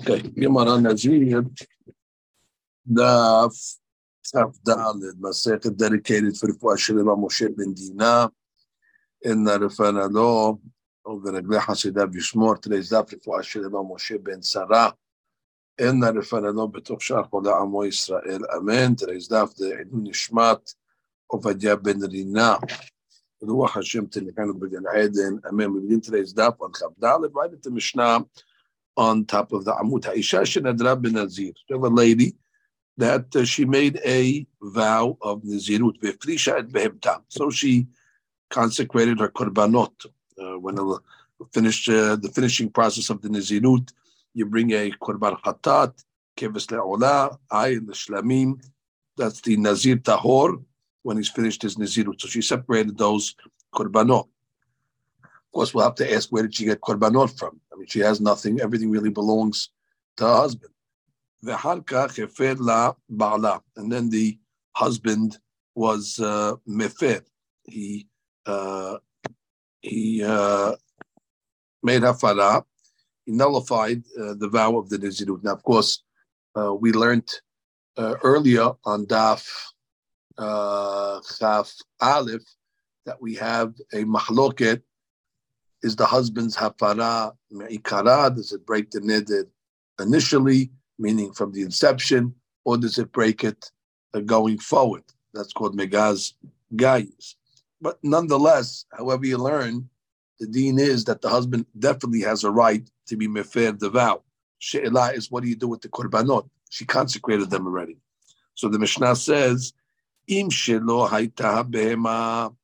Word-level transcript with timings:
Okay, 0.00 0.22
Gemara 0.22 0.80
Nazir, 0.80 1.44
the 2.86 3.50
Tafdalid, 4.34 5.20
Masechet 5.20 5.76
dedicated 5.76 6.38
for 6.38 6.46
the 6.46 6.54
Shalema 6.54 7.14
Moshe 7.18 7.54
ben 7.54 7.74
Dina, 7.74 8.32
in 9.20 9.44
the 9.44 9.58
Refanalo, 9.58 10.58
of 11.04 11.22
the 11.22 11.32
Regle 11.32 11.60
Hasidav 11.60 12.14
Yishmor, 12.14 12.62
today's 12.62 12.90
daf 12.90 13.10
for 13.22 13.42
Shalema 13.42 13.86
Moshe 13.86 14.24
ben 14.24 14.40
Sarah, 14.42 14.94
in 15.76 16.00
the 16.00 16.10
Refanalo, 16.10 16.72
Betoch 16.72 17.00
Shach 17.00 17.28
Ola 17.30 17.60
Amo 17.60 17.82
Yisrael, 17.82 18.40
Amen, 18.56 18.96
today's 18.96 19.28
daf 19.28 19.54
the 19.56 19.84
Edun 19.84 20.06
Nishmat, 20.06 20.74
Ovadia 21.30 21.76
ben 21.82 22.00
Rina, 22.00 22.58
Ruach 23.42 23.72
Hashem 23.72 24.06
Tenikanu 24.06 24.58
B'Gan 24.58 24.86
Eden, 24.96 25.42
Amen, 25.46 25.74
we 25.74 25.80
begin 25.80 26.00
today's 26.00 26.32
daf 26.32 26.56
on 26.58 26.72
Chavdalid, 26.72 27.34
right 27.34 27.52
at 27.52 27.62
the 27.62 27.70
Mishnah, 27.70 28.24
on 29.00 29.24
top 29.24 29.50
of 29.52 29.64
the 29.64 29.72
Amut 29.72 30.04
Ha'isha 30.04 30.42
Shenadra 30.42 31.00
ben 31.00 31.14
Nazir. 31.14 31.54
We 31.70 31.74
have 31.74 31.84
a 31.84 31.88
lady 31.88 32.34
that 32.98 33.34
uh, 33.34 33.46
she 33.46 33.64
made 33.64 33.98
a 34.04 34.46
vow 34.60 35.16
of 35.22 35.40
Nazirut, 35.40 35.98
Behemta. 35.98 37.22
So 37.28 37.48
she 37.48 37.86
consecrated 38.50 39.18
her 39.20 39.30
korbanot. 39.30 39.94
Uh, 40.38 40.58
when 40.58 40.74
the 40.74 40.98
finish 41.54 41.88
uh, 41.88 42.16
the 42.16 42.30
finishing 42.34 42.68
process 42.68 43.08
of 43.08 43.22
the 43.22 43.30
Nazirut, 43.30 43.90
you 44.34 44.44
bring 44.44 44.70
a 44.72 44.90
korban 45.04 45.40
hatat, 45.40 45.94
keves 46.36 46.66
le'olah, 46.66 47.38
ayin, 47.50 47.86
the 47.86 47.94
shlamim. 47.94 48.62
That's 49.16 49.40
the 49.40 49.56
Nazir 49.56 49.96
tahor 49.96 50.62
when 51.04 51.16
he's 51.16 51.30
finished 51.30 51.62
his 51.62 51.76
Nazirut. 51.76 52.20
So 52.20 52.28
she 52.28 52.42
separated 52.42 52.98
those 52.98 53.34
korbanot. 53.74 54.28
Of 55.50 55.54
course, 55.54 55.74
we'll 55.74 55.82
have 55.82 55.96
to 55.96 56.14
ask 56.14 56.30
where 56.30 56.44
did 56.44 56.54
she 56.54 56.66
get 56.66 56.80
korbanot 56.80 57.36
from? 57.36 57.60
I 57.72 57.76
mean, 57.76 57.88
she 57.88 57.98
has 57.98 58.20
nothing. 58.20 58.60
Everything 58.60 58.88
really 58.88 59.10
belongs 59.10 59.70
to 60.18 60.24
her 60.24 60.36
husband. 60.36 60.70
And 61.42 61.52
then 63.92 64.10
the 64.10 64.38
husband 64.76 65.38
was 65.74 66.20
uh, 66.20 66.54
mefer. 66.68 67.22
He 67.64 68.06
uh, 68.46 68.98
he 69.80 70.22
uh, 70.22 70.76
made 71.82 72.02
hafara. 72.02 72.62
He 73.26 73.32
nullified 73.32 74.04
uh, 74.20 74.34
the 74.34 74.48
vow 74.48 74.78
of 74.78 74.88
the 74.88 74.98
Nazirut. 74.98 75.42
Now, 75.42 75.54
of 75.54 75.64
course, 75.64 76.04
uh, 76.56 76.72
we 76.74 76.92
learned 76.92 77.28
uh, 77.96 78.14
earlier 78.22 78.70
on 78.84 79.06
Daf 79.06 79.48
uh, 80.38 81.20
Chaf 81.38 81.72
Aleph 82.00 82.44
that 83.04 83.20
we 83.20 83.34
have 83.34 83.74
a 83.92 84.04
mahloket 84.04 84.82
is 85.82 85.96
the 85.96 86.06
husband's 86.06 86.56
hafara 86.56 87.32
me'ikara? 87.50 88.32
Does 88.34 88.52
it 88.52 88.66
break 88.66 88.90
the 88.90 89.00
neder 89.00 89.46
initially, 89.98 90.70
meaning 90.98 91.32
from 91.32 91.52
the 91.52 91.62
inception, 91.62 92.34
or 92.64 92.76
does 92.76 92.98
it 92.98 93.12
break 93.12 93.44
it 93.44 93.70
uh, 94.14 94.20
going 94.20 94.58
forward? 94.58 95.04
That's 95.34 95.52
called 95.52 95.76
megaz 95.76 96.34
gayis. 96.74 97.34
But 97.80 97.98
nonetheless, 98.02 98.84
however 98.92 99.26
you 99.26 99.38
learn, 99.38 99.88
the 100.38 100.46
deen 100.46 100.78
is 100.78 101.04
that 101.04 101.20
the 101.22 101.28
husband 101.28 101.66
definitely 101.78 102.22
has 102.22 102.44
a 102.44 102.50
right 102.50 102.88
to 103.06 103.16
be 103.16 103.28
mefer 103.28 103.78
the 103.78 103.90
vow. 103.90 104.22
She'elah 104.58 105.12
is 105.14 105.30
what 105.30 105.42
do 105.42 105.48
you 105.48 105.56
do 105.56 105.68
with 105.68 105.80
the 105.80 105.88
korbanot? 105.88 106.48
She 106.70 106.84
consecrated 106.84 107.50
them 107.50 107.66
already. 107.66 107.96
So 108.54 108.68
the 108.68 108.78
Mishnah 108.78 109.16
says, 109.16 109.72
Im 110.28 110.50
shelo 110.50 111.08
behema, 111.08 112.54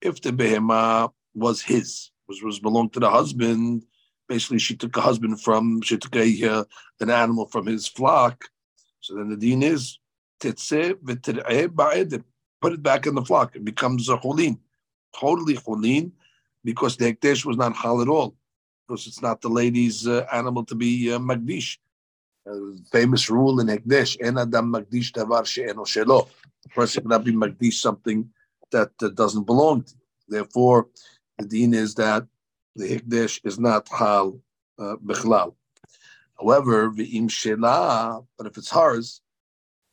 if 0.00 0.20
the 0.20 0.30
behema 0.30 1.12
was 1.34 1.62
his, 1.62 2.10
was, 2.28 2.42
was 2.42 2.58
belonged 2.60 2.92
to 2.94 3.00
the 3.00 3.10
husband. 3.10 3.84
Basically, 4.28 4.58
she 4.58 4.76
took 4.76 4.96
a 4.96 5.00
husband 5.00 5.40
from, 5.40 5.80
she 5.82 5.96
took 5.96 6.16
a 6.16 6.48
uh, 6.48 6.64
an 7.00 7.10
animal 7.10 7.46
from 7.46 7.66
his 7.66 7.86
flock. 7.86 8.44
So 9.00 9.14
then 9.14 9.28
the 9.28 9.36
deen 9.36 9.62
is, 9.62 9.98
put 10.40 10.58
it 12.72 12.82
back 12.82 13.06
in 13.06 13.14
the 13.14 13.24
flock. 13.24 13.54
It 13.54 13.64
becomes 13.64 14.08
a 14.08 14.16
cholin, 14.16 14.58
totally 15.18 15.54
cholin, 15.54 16.10
because 16.64 16.96
the 16.96 17.12
hekdesh 17.12 17.44
was 17.44 17.56
not 17.56 17.76
hal 17.76 18.02
at 18.02 18.08
all. 18.08 18.34
Because 18.86 19.06
it's 19.06 19.22
not 19.22 19.40
the 19.40 19.48
lady's 19.48 20.06
uh, 20.06 20.26
animal 20.32 20.64
to 20.64 20.74
be 20.74 21.12
uh, 21.12 21.18
magdish. 21.18 21.78
Uh, 22.48 22.76
famous 22.92 23.28
rule 23.28 23.60
in 23.60 23.66
hekdesh, 23.66 24.16
en 24.20 24.38
adam 24.38 24.72
magdish 24.72 25.12
davar 25.12 25.46
she'eno 25.46 25.84
shelo. 25.84 26.28
A 26.64 26.68
person 26.70 27.02
cannot 27.02 27.24
be 27.24 27.32
magdish 27.32 27.74
something 27.74 28.28
that 28.72 28.90
uh, 29.02 29.08
doesn't 29.08 29.44
belong 29.44 29.82
to. 29.82 29.94
Therefore, 30.28 30.88
the 31.38 31.46
deen 31.46 31.74
is 31.74 31.94
that 31.96 32.26
the 32.74 32.88
hikdesh 32.88 33.40
is 33.44 33.58
not 33.58 33.88
hal 33.88 34.40
uh, 34.78 34.96
bichlal. 35.04 35.54
However, 36.38 36.90
v'im 36.90 37.28
shela, 37.28 38.26
but 38.36 38.46
if 38.46 38.56
it's 38.58 38.70
hers, 38.70 39.20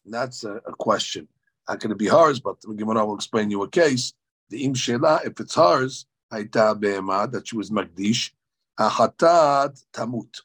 that's 0.05 0.43
a, 0.43 0.55
a 0.65 0.73
question. 0.73 1.27
How 1.67 1.75
can 1.75 1.91
it 1.91 1.97
be 1.97 2.07
hers? 2.07 2.39
But 2.39 2.61
the 2.61 2.73
Gemara 2.73 3.05
will 3.05 3.15
explain 3.15 3.49
you 3.49 3.63
a 3.63 3.69
case. 3.69 4.13
The 4.49 4.63
im 4.65 4.73
shela, 4.73 5.25
if 5.25 5.39
it's 5.39 5.55
hers, 5.55 6.05
hayta 6.31 6.79
be'ema, 6.79 7.27
that 7.29 7.47
she 7.47 7.55
was 7.55 7.69
magdish, 7.69 8.31
hatat 8.77 9.81
tamut. 9.93 10.41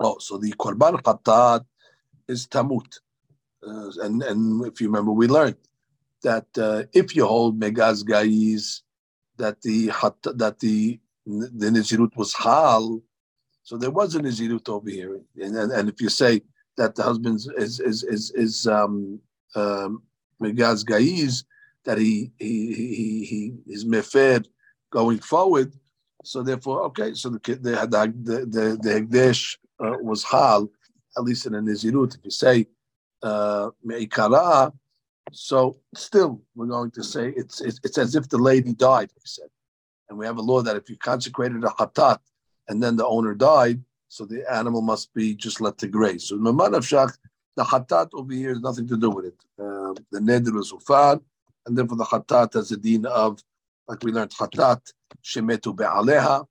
Oh, 0.00 0.18
so 0.18 0.38
the 0.38 0.52
korban 0.52 1.02
hatat 1.02 1.64
is 2.26 2.46
tamut. 2.46 3.00
Uh, 3.66 3.90
and, 4.02 4.22
and 4.22 4.66
if 4.66 4.80
you 4.80 4.88
remember, 4.88 5.12
we 5.12 5.26
learned 5.26 5.56
that 6.22 6.46
uh, 6.56 6.84
if 6.92 7.14
you 7.14 7.26
hold 7.26 7.60
megaz 7.60 8.06
gais, 8.06 8.82
that 9.38 9.60
the 9.62 9.86
that 10.34 10.58
the 10.60 11.00
the 11.26 11.70
Nizirut 11.70 12.16
was 12.16 12.34
Hal, 12.34 13.02
so 13.62 13.76
there 13.76 13.90
was 13.90 14.14
a 14.14 14.20
Nizirut 14.20 14.68
over 14.68 14.88
here. 14.88 15.20
And, 15.36 15.56
and, 15.56 15.72
and 15.72 15.88
if 15.88 16.00
you 16.00 16.08
say 16.08 16.42
that 16.76 16.94
the 16.94 17.02
husband 17.02 17.36
is 17.56 17.80
is 17.80 18.02
is 18.02 18.30
is 18.30 18.66
um 18.66 19.20
um 19.54 20.02
Gaiz, 20.40 21.44
that 21.84 21.98
he 21.98 22.32
he 22.38 22.74
he 22.74 23.24
he 23.24 23.72
is 23.72 23.84
mefer 23.84 24.44
going 24.90 25.18
forward. 25.18 25.72
So 26.24 26.42
therefore, 26.42 26.82
okay, 26.84 27.14
so 27.14 27.30
the 27.30 27.38
the 27.38 27.56
the 27.60 28.46
the, 28.54 28.78
the 28.82 28.90
Hegdesh 29.00 29.56
uh, 29.80 29.96
was 30.00 30.24
Hal, 30.24 30.68
at 31.16 31.24
least 31.24 31.46
in 31.46 31.54
a 31.54 31.60
Nizirut. 31.60 32.16
If 32.16 32.24
you 32.24 32.30
say 32.30 32.66
uh, 33.22 33.70
Meikara, 33.86 34.72
so 35.32 35.76
still 35.94 36.42
we're 36.54 36.66
going 36.66 36.90
to 36.92 37.02
say 37.02 37.32
it's, 37.36 37.60
it's 37.60 37.80
it's 37.84 37.98
as 37.98 38.14
if 38.14 38.28
the 38.28 38.38
lady 38.38 38.72
died. 38.72 39.10
We 39.14 39.22
said, 39.24 39.48
and 40.08 40.18
we 40.18 40.26
have 40.26 40.38
a 40.38 40.42
law 40.42 40.62
that 40.62 40.76
if 40.76 40.88
you 40.88 40.96
consecrated 40.96 41.64
a 41.64 41.68
hatat 41.68 42.18
and 42.68 42.82
then 42.82 42.96
the 42.96 43.06
owner 43.06 43.34
died, 43.34 43.82
so 44.08 44.24
the 44.24 44.50
animal 44.52 44.82
must 44.82 45.12
be 45.14 45.34
just 45.34 45.60
let 45.60 45.78
to 45.78 45.88
graze. 45.88 46.24
So 46.28 46.36
Maman 46.36 46.74
of 46.74 46.84
Shach, 46.84 47.16
the 47.56 47.64
hatat 47.64 48.10
over 48.14 48.32
here 48.32 48.50
has 48.50 48.60
nothing 48.60 48.88
to 48.88 48.96
do 48.96 49.10
with 49.10 49.26
it. 49.26 49.36
Uh, 49.58 49.94
the 50.10 50.20
neder 50.20 50.52
was 50.52 50.72
ufad, 50.72 51.20
and 51.66 51.76
therefore 51.76 51.96
the 51.98 52.04
hatat 52.04 52.54
has 52.54 52.70
a 52.72 52.76
deen 52.76 53.04
of, 53.06 53.42
like 53.86 54.02
we 54.02 54.12
learned, 54.12 54.30
hatat 54.30 54.80
shemetu 55.22 55.76
be'aleha, 55.76 56.46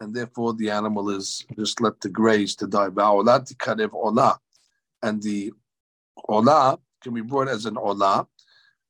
and 0.00 0.14
therefore 0.14 0.52
the 0.54 0.68
animal 0.70 1.10
is 1.10 1.44
just 1.58 1.80
let 1.80 2.00
to 2.00 2.08
graze 2.08 2.54
to 2.56 2.66
die. 2.66 2.88
Ba'olat 2.88 3.54
karev 3.56 3.90
olah, 3.90 4.36
and 5.02 5.22
the 5.22 5.52
olah 6.28 6.78
can 7.02 7.14
be 7.14 7.20
brought 7.20 7.48
as 7.48 7.66
an 7.66 7.74
olah, 7.74 8.26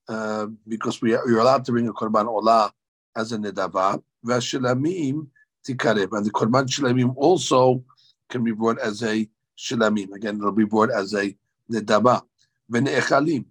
uh, 0.09 0.47
because 0.69 1.01
we 1.01 1.15
are, 1.15 1.29
you're 1.29 1.41
allowed 1.41 1.65
to 1.65 1.73
bring 1.73 1.89
a 1.89 1.93
korban 1.93 2.27
olah 2.27 2.71
as 3.17 3.33
a 3.33 3.39
nedava. 3.39 4.03
Vashilamim 4.25 5.27
tikarev, 5.67 6.17
and 6.17 6.27
the 6.27 6.31
korban 6.31 6.67
shilamim 6.67 7.13
also 7.17 7.85
can 8.29 8.45
be 8.45 8.53
brought 8.53 8.79
as 8.79 9.03
a 9.03 9.29
shilamim. 9.59 10.13
Again, 10.13 10.37
it'll 10.37 10.53
be 10.53 10.65
brought 10.65 10.91
as 10.91 11.15
a 11.15 11.35
nedava. 11.71 12.23
V'ne'echalim 12.71 13.45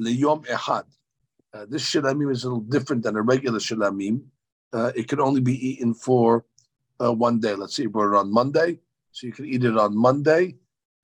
liyom 0.00 0.46
echad. 0.46 0.84
Uh, 1.52 1.66
this 1.68 1.84
shilamim 1.84 2.30
is 2.30 2.44
a 2.44 2.48
little 2.48 2.60
different 2.60 3.02
than 3.02 3.16
a 3.16 3.22
regular 3.22 3.58
shilamim. 3.58 4.22
Uh, 4.72 4.92
it 4.94 5.08
can 5.08 5.20
only 5.20 5.40
be 5.40 5.54
eaten 5.68 5.94
for 5.94 6.44
uh, 7.02 7.12
one 7.12 7.40
day. 7.40 7.54
Let's 7.54 7.74
say 7.74 7.84
you 7.84 7.90
brought 7.90 8.14
it 8.14 8.18
on 8.18 8.32
Monday, 8.32 8.78
so 9.12 9.26
you 9.26 9.32
can 9.32 9.46
eat 9.46 9.64
it 9.64 9.76
on 9.76 9.96
Monday 9.96 10.56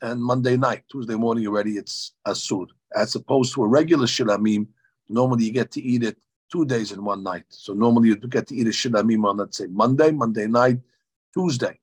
and 0.02 0.22
Monday 0.22 0.56
night. 0.56 0.84
Tuesday 0.90 1.14
morning 1.14 1.46
already 1.46 1.72
it's 1.72 2.12
asur 2.26 2.66
as 2.94 3.14
opposed 3.14 3.54
to 3.54 3.64
a 3.64 3.68
regular 3.68 4.06
shilamim. 4.06 4.66
Normally, 5.08 5.44
you 5.44 5.52
get 5.52 5.70
to 5.72 5.82
eat 5.82 6.02
it 6.02 6.16
two 6.50 6.64
days 6.64 6.92
in 6.92 7.04
one 7.04 7.22
night. 7.22 7.44
So 7.48 7.72
normally, 7.72 8.08
you 8.08 8.16
get 8.16 8.46
to 8.48 8.54
eat 8.54 8.66
a 8.66 8.70
shilamim 8.70 9.24
on, 9.24 9.38
let's 9.38 9.58
say, 9.58 9.66
Monday, 9.66 10.10
Monday 10.10 10.46
night, 10.46 10.78
Tuesday, 11.34 11.78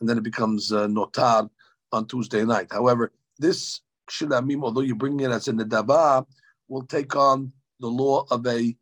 and 0.00 0.08
then 0.08 0.18
it 0.18 0.24
becomes 0.24 0.72
uh, 0.72 0.86
notar 0.86 1.48
on 1.92 2.06
Tuesday 2.06 2.44
night. 2.44 2.68
However, 2.70 3.12
this 3.38 3.80
shilamim, 4.10 4.62
although 4.62 4.82
you 4.82 4.94
bring 4.94 5.20
it 5.20 5.30
as 5.30 5.48
a 5.48 5.52
nedava, 5.52 6.26
will 6.68 6.82
take 6.82 7.16
on 7.16 7.52
the 7.80 7.86
law 7.86 8.26
of 8.30 8.46
a 8.46 8.76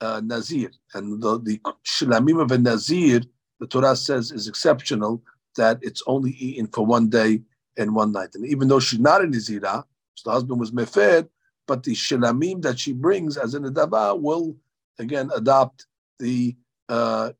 uh, 0.00 0.20
nazir, 0.24 0.70
and 0.94 1.22
the, 1.22 1.38
the 1.38 1.60
shilamim 1.84 2.42
of 2.42 2.50
a 2.50 2.58
nazir, 2.58 3.20
the 3.60 3.66
Torah 3.66 3.94
says, 3.94 4.32
is 4.32 4.48
exceptional 4.48 5.22
that 5.56 5.78
it's 5.82 6.02
only 6.06 6.32
eaten 6.32 6.66
for 6.66 6.84
one 6.84 7.08
day 7.08 7.40
and 7.76 7.94
one 7.94 8.12
night. 8.12 8.30
And 8.34 8.46
even 8.46 8.68
though 8.68 8.80
she's 8.80 8.98
not 8.98 9.22
a 9.22 9.26
nazira, 9.26 9.84
so 10.14 10.30
the 10.30 10.34
husband 10.34 10.60
was 10.60 10.70
mefed, 10.70 11.28
but 11.66 11.82
the 11.82 11.92
shilamim 11.92 12.62
that 12.62 12.78
she 12.78 12.92
brings 12.92 13.36
as 13.36 13.54
in 13.54 13.62
the 13.62 13.70
adaba 13.70 14.18
will 14.18 14.56
again 14.98 15.30
adopt 15.34 15.86
the 16.18 16.56
uh, 16.88 17.30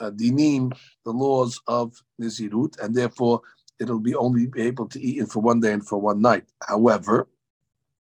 uh, 0.00 0.10
dinim, 0.10 0.72
the 1.04 1.12
laws 1.12 1.60
of 1.66 1.94
nizirut, 2.20 2.78
and 2.80 2.94
therefore 2.94 3.40
it'll 3.80 4.00
be 4.00 4.14
only 4.14 4.46
be 4.46 4.62
able 4.62 4.86
to 4.88 5.00
eat 5.00 5.26
for 5.28 5.40
one 5.40 5.60
day 5.60 5.72
and 5.72 5.86
for 5.86 5.98
one 6.00 6.20
night. 6.20 6.44
However, 6.66 7.28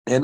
it 0.06 0.20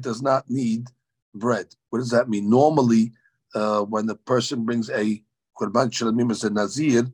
does 0.00 0.22
not 0.22 0.50
need 0.50 0.88
bread. 1.34 1.66
What 1.90 1.98
does 1.98 2.10
that 2.10 2.28
mean? 2.28 2.48
Normally, 2.48 3.12
uh, 3.54 3.82
when 3.82 4.06
the 4.06 4.14
person 4.14 4.64
brings 4.64 4.90
a 4.90 5.22
korban 5.58 5.90
shalamim 5.90 6.30
as 6.30 6.44
a 6.44 6.50
nazir, 6.50 7.06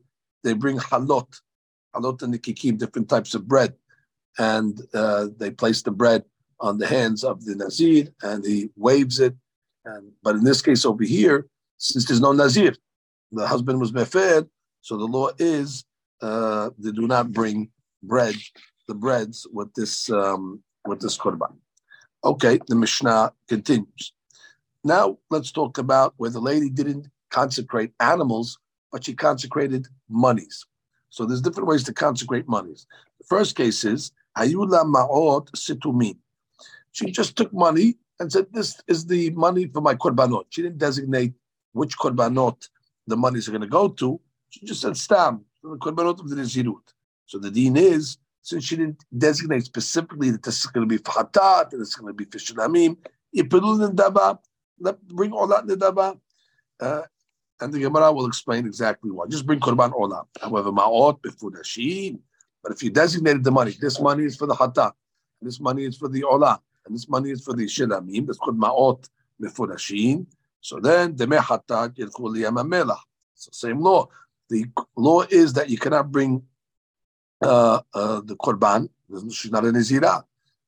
they 0.43 0.53
bring 0.53 0.77
halot, 0.77 1.41
halot 1.95 2.21
and 2.23 2.33
nikikim, 2.33 2.77
different 2.77 3.09
types 3.09 3.35
of 3.35 3.47
bread, 3.47 3.75
and 4.39 4.81
uh, 4.93 5.27
they 5.37 5.51
place 5.51 5.81
the 5.81 5.91
bread 5.91 6.23
on 6.59 6.77
the 6.77 6.87
hands 6.87 7.23
of 7.23 7.43
the 7.45 7.55
nazir, 7.55 8.07
and 8.21 8.45
he 8.45 8.69
waves 8.75 9.19
it. 9.19 9.35
And 9.85 10.11
but 10.23 10.35
in 10.35 10.43
this 10.43 10.61
case 10.61 10.85
over 10.85 11.03
here, 11.03 11.47
since 11.77 12.05
there's 12.05 12.21
no 12.21 12.31
nazir, 12.31 12.75
the 13.31 13.47
husband 13.47 13.79
was 13.79 13.91
mefer, 13.91 14.47
so 14.81 14.97
the 14.97 15.05
law 15.05 15.29
is 15.37 15.85
uh, 16.21 16.69
they 16.77 16.91
do 16.91 17.07
not 17.07 17.31
bring 17.31 17.69
bread, 18.03 18.35
the 18.87 18.93
breads 18.93 19.47
with 19.51 19.73
this 19.73 20.09
um, 20.11 20.61
with 20.85 21.01
this 21.01 21.17
korban. 21.17 21.55
Okay, 22.23 22.59
the 22.67 22.75
Mishnah 22.75 23.33
continues. 23.47 24.13
Now 24.83 25.17
let's 25.29 25.51
talk 25.51 25.77
about 25.77 26.13
where 26.17 26.29
the 26.29 26.39
lady 26.39 26.69
didn't 26.69 27.07
consecrate 27.29 27.93
animals, 27.99 28.59
but 28.91 29.03
she 29.05 29.13
consecrated 29.13 29.87
monies. 30.09 30.65
So 31.09 31.25
there's 31.25 31.41
different 31.41 31.67
ways 31.67 31.83
to 31.85 31.93
consecrate 31.93 32.47
monies. 32.47 32.85
The 33.19 33.25
first 33.25 33.55
case 33.55 33.83
is 33.83 34.11
Ma'ot 34.37 35.51
Situmin. 35.51 36.17
She 36.91 37.11
just 37.11 37.35
took 37.35 37.53
money 37.53 37.97
and 38.19 38.31
said, 38.31 38.47
This 38.51 38.81
is 38.87 39.05
the 39.05 39.29
money 39.31 39.67
for 39.67 39.81
my 39.81 39.95
korbanot. 39.95 40.45
She 40.49 40.61
didn't 40.61 40.77
designate 40.77 41.33
which 41.73 41.97
korbanot 41.97 42.67
the 43.07 43.17
monies 43.17 43.47
are 43.47 43.51
going 43.51 43.61
to 43.61 43.67
go 43.67 43.87
to. 43.87 44.19
She 44.49 44.65
just 44.65 44.81
said, 44.81 44.97
Stam, 44.97 45.45
the 45.63 45.77
korbanot 45.77 46.19
of 46.19 46.29
the 46.29 46.35
Nezirut. 46.35 46.93
So 47.25 47.39
the 47.39 47.49
deen 47.49 47.77
is, 47.77 48.17
since 48.41 48.65
she 48.65 48.75
didn't 48.75 49.05
designate 49.17 49.63
specifically 49.63 50.31
that 50.31 50.43
this 50.43 50.59
is 50.59 50.65
going 50.65 50.87
to 50.87 50.97
be 50.97 51.01
for 51.01 51.11
hatat 51.11 51.73
and 51.73 51.81
it's 51.81 51.95
going 51.95 52.11
to 52.11 52.13
be 52.13 52.25
for 52.25 52.39
shalamim, 52.39 52.97
bring 55.13 55.31
all 55.31 55.47
that 55.47 55.65
nidaba. 55.65 56.19
Uh, 56.79 57.03
and 57.61 57.71
the 57.71 57.79
Gemara 57.79 58.11
will 58.11 58.25
explain 58.25 58.65
exactly 58.65 59.11
why. 59.11 59.27
Just 59.27 59.45
bring 59.45 59.59
korban 59.59 59.93
olam. 59.93 60.25
However, 60.41 60.71
ma'ot 60.71 61.21
befudashim. 61.21 62.19
But 62.63 62.73
if 62.73 62.83
you 62.83 62.89
designated 62.89 63.43
the 63.43 63.51
money, 63.51 63.75
this 63.79 63.99
money 63.99 64.25
is 64.25 64.35
for 64.35 64.47
the 64.47 64.55
hatat, 64.55 64.93
this 65.41 65.59
money 65.59 65.85
is 65.85 65.97
for 65.97 66.07
the 66.07 66.21
olah, 66.21 66.59
and 66.85 66.95
this 66.95 67.09
money 67.09 67.31
is 67.31 67.43
for 67.43 67.53
the 67.53 67.65
shilamim. 67.65 68.27
That's 68.27 68.37
called 68.37 68.59
ma'ot 68.59 69.09
befudashim. 69.41 70.27
So 70.59 70.79
then, 70.79 71.15
the 71.15 71.25
hatat 71.25 71.97
yilchu 71.97 72.19
liyam 72.19 72.95
So 73.33 73.49
same 73.51 73.79
law. 73.79 74.07
The 74.49 74.65
law 74.95 75.21
is 75.21 75.53
that 75.53 75.69
you 75.69 75.77
cannot 75.77 76.11
bring 76.11 76.43
uh, 77.41 77.81
uh, 77.93 78.21
the 78.23 78.35
korban. 78.35 78.89
She's 79.31 79.51
not 79.51 79.65
a 79.65 79.69
nezira, 79.69 80.23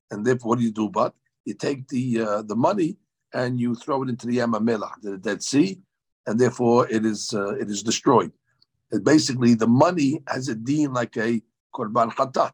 and 0.10 0.26
therefore, 0.26 0.50
what 0.50 0.60
do 0.60 0.66
you 0.66 0.72
do? 0.72 0.90
But 0.90 1.14
you 1.46 1.54
take 1.54 1.88
the 1.90 2.22
uh, 2.22 2.42
the 2.42 2.56
money 2.56 2.98
and 3.34 3.60
you 3.60 3.76
throw 3.76 4.04
it 4.04 4.10
into 4.10 4.28
the 4.28 4.38
Yamamela, 4.38 4.92
the 5.02 5.18
Dead 5.18 5.42
Sea, 5.44 5.80
and 6.28 6.40
therefore 6.40 6.88
it 6.90 7.06
is 7.06 7.34
uh, 7.34 7.56
it 7.56 7.70
is 7.70 7.84
destroyed. 7.84 8.32
And 8.92 9.04
basically, 9.04 9.56
the 9.56 9.68
money 9.68 10.22
has 10.28 10.50
a 10.50 10.56
deen 10.56 10.94
like 10.94 11.18
a 11.18 11.42
korban 11.74 12.12
hatat, 12.14 12.54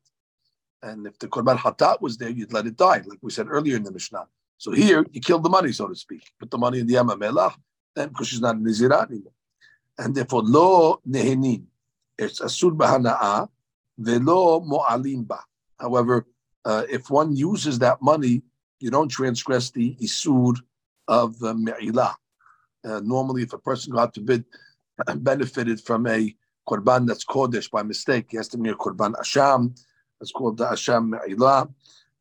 and 0.82 1.08
if 1.08 1.20
the 1.20 1.28
korban 1.28 1.58
hatat 1.58 2.02
was 2.02 2.18
there, 2.18 2.30
you'd 2.30 2.54
let 2.54 2.66
it 2.66 2.78
die, 2.78 3.02
like 3.06 3.20
we 3.22 3.32
said 3.32 3.48
earlier 3.50 3.76
in 3.76 3.84
the 3.84 3.92
Mishnah. 3.92 4.28
So 4.58 4.72
here, 4.72 5.06
you 5.12 5.22
kill 5.22 5.40
the 5.40 5.50
money, 5.50 5.72
so 5.72 5.88
to 5.88 5.96
speak. 5.96 6.24
Put 6.40 6.52
the 6.52 6.58
money 6.58 6.80
in 6.80 6.88
the 6.88 6.96
Yamamela, 6.96 7.54
then 7.96 8.10
because 8.10 8.28
she's 8.28 8.42
not 8.42 8.56
a 8.56 8.60
Nizirah 8.60 9.10
anymore. 9.10 9.32
And 9.98 10.16
therefore, 10.16 10.44
lo 10.44 11.02
nehenin. 11.08 11.64
It's 12.18 12.42
asur 12.42 12.76
bahana'a, 12.76 13.48
velo 13.98 14.60
mo'alim 14.60 15.26
ba. 15.28 15.40
However, 15.80 16.26
uh, 16.66 16.84
if 16.90 17.10
one 17.10 17.36
uses 17.36 17.80
that 17.80 18.02
money, 18.02 18.42
you 18.80 18.92
don't 18.92 19.10
transgress 19.10 19.72
the 19.72 19.96
isur 20.02 20.56
of 21.08 21.42
uh, 21.44 21.54
Me'ilah. 21.54 22.16
Uh, 22.84 23.02
normally, 23.04 23.44
if 23.44 23.54
a 23.54 23.58
person, 23.58 23.94
God 23.94 24.14
forbid, 24.14 24.46
benefited 25.18 25.82
from 25.82 26.08
a 26.08 26.36
korban 26.70 27.08
that's 27.08 27.26
kodesh 27.26 27.70
by 27.72 27.84
mistake, 27.84 28.28
he 28.30 28.38
has 28.38 28.48
to 28.50 28.58
make 28.58 28.74
a 28.74 28.76
korban 28.76 29.14
asham. 29.24 29.62
It's 30.22 30.32
called 30.32 30.58
the 30.58 30.66
asham 30.66 31.04
Me'ilah. 31.12 31.62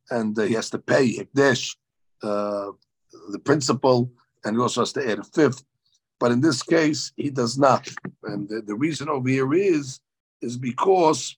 And 0.09 0.37
uh, 0.37 0.43
he 0.43 0.55
has 0.55 0.69
to 0.71 0.79
pay 0.79 1.05
hikdesh, 1.17 1.75
uh, 2.23 2.71
the 3.33 3.39
principal, 3.39 4.11
and 4.43 4.55
he 4.55 4.61
also 4.61 4.81
has 4.81 4.93
to 4.93 5.07
add 5.09 5.19
a 5.19 5.23
fifth. 5.23 5.63
But 6.19 6.31
in 6.31 6.41
this 6.41 6.63
case, 6.63 7.13
he 7.15 7.29
does 7.29 7.57
not. 7.57 7.87
And 8.23 8.49
the, 8.49 8.61
the 8.61 8.75
reason 8.75 9.07
over 9.09 9.29
here 9.29 9.53
is, 9.53 9.99
is 10.41 10.57
because 10.57 11.37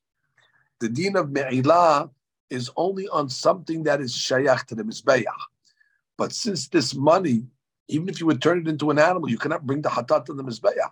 the 0.79 0.89
deen 0.89 1.15
of 1.17 1.29
Me'ilah 1.29 2.09
is 2.49 2.71
only 2.75 3.07
on 3.09 3.29
something 3.29 3.83
that 3.83 4.01
is 4.01 4.13
shayach 4.13 4.65
to 4.67 4.75
the 4.75 4.83
Mizbeach. 4.83 5.25
But 6.17 6.33
since 6.33 6.67
this 6.67 6.93
money, 6.93 7.45
even 7.87 8.07
if 8.09 8.19
you 8.19 8.25
would 8.27 8.41
turn 8.41 8.59
it 8.59 8.67
into 8.67 8.89
an 8.89 8.99
animal, 8.99 9.29
you 9.29 9.37
cannot 9.37 9.65
bring 9.65 9.81
the 9.81 9.89
hatat 9.89 10.25
to 10.25 10.33
the 10.33 10.43
mizbeah. 10.43 10.89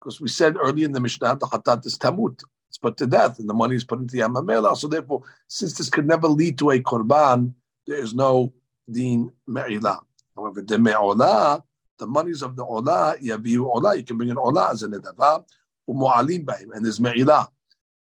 Because 0.00 0.20
we 0.20 0.28
said 0.28 0.56
early 0.56 0.84
in 0.84 0.92
the 0.92 1.00
Mishnah, 1.00 1.36
the 1.36 1.46
hatat 1.46 1.86
is 1.86 1.98
tamut. 1.98 2.42
It's 2.68 2.78
put 2.78 2.96
to 2.98 3.06
death, 3.06 3.38
and 3.38 3.48
the 3.48 3.54
money 3.54 3.76
is 3.76 3.84
put 3.84 4.00
into 4.00 4.16
the 4.16 4.22
Yamamela. 4.22 4.76
So 4.76 4.88
therefore, 4.88 5.22
since 5.48 5.74
this 5.74 5.88
could 5.88 6.06
never 6.06 6.28
lead 6.28 6.58
to 6.58 6.70
a 6.70 6.80
korban, 6.80 7.52
there 7.86 7.98
is 7.98 8.14
no 8.14 8.52
din 8.90 9.32
me'ilah. 9.48 10.00
However, 10.34 10.62
the 10.62 10.78
me'olah, 10.78 11.62
the 11.98 12.06
monies 12.06 12.42
of 12.42 12.56
the 12.56 12.64
olah, 12.64 13.18
yabiu 13.22 13.72
olah, 13.74 13.96
you 13.96 14.02
can 14.02 14.16
bring 14.18 14.30
an 14.30 14.36
olah 14.36 14.72
as 14.72 14.82
a 14.82 14.88
nedava, 14.88 15.44
umu'alim 15.88 16.44
bahim, 16.44 16.74
and 16.74 16.84
there's 16.84 17.00
me'ilah. 17.00 17.48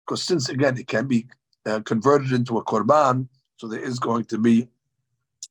Because 0.05 0.23
since, 0.23 0.49
again, 0.49 0.77
it 0.77 0.87
can 0.87 1.07
be 1.07 1.27
uh, 1.67 1.81
converted 1.81 2.33
into 2.33 2.59
a 2.59 2.65
korban, 2.65 3.29
so 3.57 3.69
there 3.69 3.81
is 3.81 3.99
going 3.99 4.25
to 4.25 4.39
be 4.39 4.69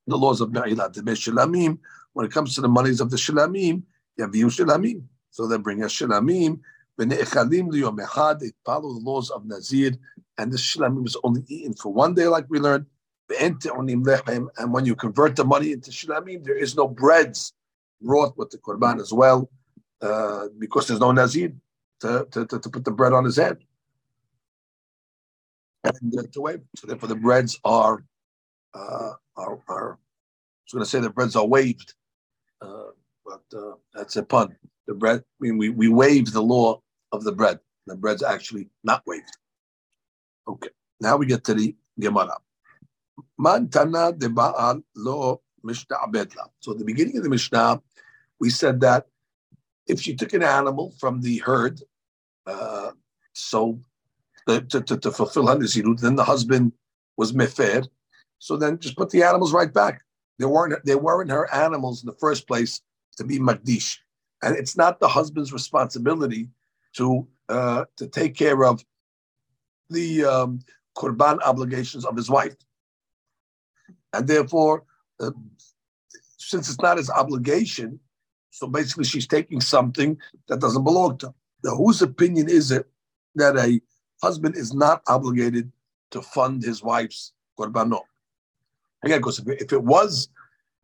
the 0.07 0.17
laws 0.17 0.41
of 0.41 0.51
Me'ilat, 0.51 0.93
the 0.93 1.01
Shilamim. 1.01 1.79
When 2.13 2.25
it 2.25 2.31
comes 2.31 2.55
to 2.55 2.61
the 2.61 2.67
monies 2.67 2.99
of 2.99 3.09
the 3.09 3.17
Shilamim, 3.17 3.83
Yaviu 4.19 4.45
Shilamim. 4.45 5.03
So 5.33 5.47
they 5.47 5.57
bring 5.57 5.81
a 5.81 5.87
Shilamim. 5.87 6.59
They 6.95 7.07
follow 8.65 8.93
the 8.93 9.01
laws 9.03 9.31
of 9.31 9.45
Nazir, 9.47 9.93
and 10.37 10.53
the 10.53 10.57
Shilamim 10.57 11.07
is 11.07 11.17
only 11.23 11.43
eaten 11.47 11.73
for 11.73 11.91
one 11.91 12.13
day, 12.13 12.27
like 12.27 12.45
we 12.49 12.59
learned. 12.59 12.85
And 13.39 14.71
when 14.71 14.85
you 14.85 14.95
convert 14.95 15.35
the 15.35 15.43
money 15.43 15.71
into 15.71 15.89
Shilamim, 15.89 16.43
there 16.43 16.55
is 16.55 16.75
no 16.75 16.87
breads 16.87 17.51
brought 17.99 18.37
with 18.37 18.51
the 18.51 18.59
Qurban 18.59 19.01
as 19.01 19.11
well, 19.11 19.49
uh, 20.03 20.49
because 20.59 20.87
there's 20.87 20.99
no 20.99 21.11
Nazir 21.11 21.51
to, 22.01 22.27
to, 22.29 22.45
to, 22.45 22.59
to, 22.59 22.69
put 22.69 22.85
the 22.85 22.91
bread 22.91 23.13
on 23.13 23.25
his 23.25 23.37
head. 23.37 23.57
And 25.83 26.13
uh, 26.15 26.23
to 26.31 26.41
wave. 26.41 26.61
So 26.75 26.85
therefore 26.85 27.09
the 27.09 27.15
breads 27.15 27.59
are 27.63 28.05
uh, 28.75 29.13
are, 29.35 29.59
are 29.67 29.93
I 29.93 30.65
was 30.65 30.73
going 30.73 30.83
to 30.83 30.89
say 30.89 30.99
the 30.99 31.09
breads 31.09 31.35
are 31.35 31.45
waved, 31.45 31.95
uh, 32.61 32.91
but 33.25 33.43
uh, 33.57 33.73
that's 33.95 34.15
a 34.15 34.23
pun. 34.23 34.55
The 34.87 34.93
bread, 34.93 35.19
I 35.19 35.37
mean, 35.39 35.57
we, 35.57 35.69
we 35.69 35.87
waive 35.87 36.31
the 36.31 36.41
law 36.41 36.81
of 37.11 37.23
the 37.23 37.31
bread. 37.31 37.59
The 37.87 37.95
bread's 37.95 38.23
actually 38.23 38.69
not 38.83 39.03
waived. 39.05 39.37
Okay, 40.47 40.69
now 40.99 41.17
we 41.17 41.25
get 41.25 41.43
to 41.45 41.53
the 41.53 41.75
Gemara. 41.99 42.37
Man 43.37 43.69
tana 43.69 44.11
de 44.11 44.27
ba'al 44.27 44.83
lo 44.95 45.41
mishnah 45.63 45.97
So 46.59 46.71
at 46.71 46.79
the 46.79 46.85
beginning 46.85 47.17
of 47.17 47.23
the 47.23 47.29
Mishnah, 47.29 47.81
we 48.39 48.49
said 48.49 48.81
that 48.81 49.07
if 49.87 50.01
she 50.01 50.15
took 50.15 50.33
an 50.33 50.43
animal 50.43 50.93
from 50.99 51.21
the 51.21 51.37
herd, 51.39 51.81
uh, 52.45 52.91
so 53.33 53.79
to, 54.47 54.61
to, 54.61 54.81
to, 54.81 55.11
fulfill 55.11 55.47
her 55.47 55.55
nizirut, 55.55 55.99
then 55.99 56.15
the 56.15 56.23
husband 56.23 56.73
was 57.17 57.31
mefer, 57.31 57.87
so 58.39 58.57
then 58.57 58.77
just 58.79 58.97
put 58.97 59.09
the 59.09 59.23
animals 59.23 59.53
right 59.53 59.73
back. 59.73 60.01
They 60.39 60.45
weren't 60.45 60.83
they 60.85 60.95
weren't 60.95 61.31
her 61.31 61.51
animals 61.53 62.03
in 62.03 62.07
the 62.07 62.15
first 62.15 62.47
place 62.47 62.81
to 63.17 63.23
be 63.23 63.39
magdish, 63.39 63.99
and 64.43 64.57
it's 64.57 64.75
not 64.75 64.99
the 64.99 65.07
husband's 65.07 65.53
responsibility 65.53 66.49
to 66.93 67.25
uh, 67.49 67.85
to 67.97 68.07
take 68.07 68.35
care 68.35 68.63
of 68.63 68.83
the 69.89 70.25
um, 70.25 70.59
korban 70.95 71.39
obligations 71.43 72.05
of 72.05 72.15
his 72.15 72.29
wife, 72.29 72.55
and 74.13 74.27
therefore, 74.27 74.83
uh, 75.19 75.31
since 76.37 76.69
it's 76.69 76.81
not 76.81 76.97
his 76.97 77.09
obligation, 77.09 77.99
so 78.51 78.67
basically 78.67 79.05
she's 79.05 79.27
taking 79.27 79.61
something 79.61 80.17
that 80.47 80.59
doesn't 80.59 80.83
belong 80.83 81.17
to. 81.19 81.27
Her. 81.27 81.33
Now, 81.63 81.75
whose 81.75 82.01
opinion 82.01 82.49
is 82.49 82.71
it 82.71 82.85
that 83.35 83.57
a 83.57 83.81
husband 84.21 84.57
is 84.57 84.73
not 84.73 85.01
obligated 85.07 85.71
to 86.11 86.21
fund 86.21 86.63
his 86.63 86.83
wife's 86.83 87.33
korbanot? 87.57 88.03
Again, 89.03 89.19
because 89.19 89.39
if 89.39 89.71
it 89.71 89.83
was 89.83 90.27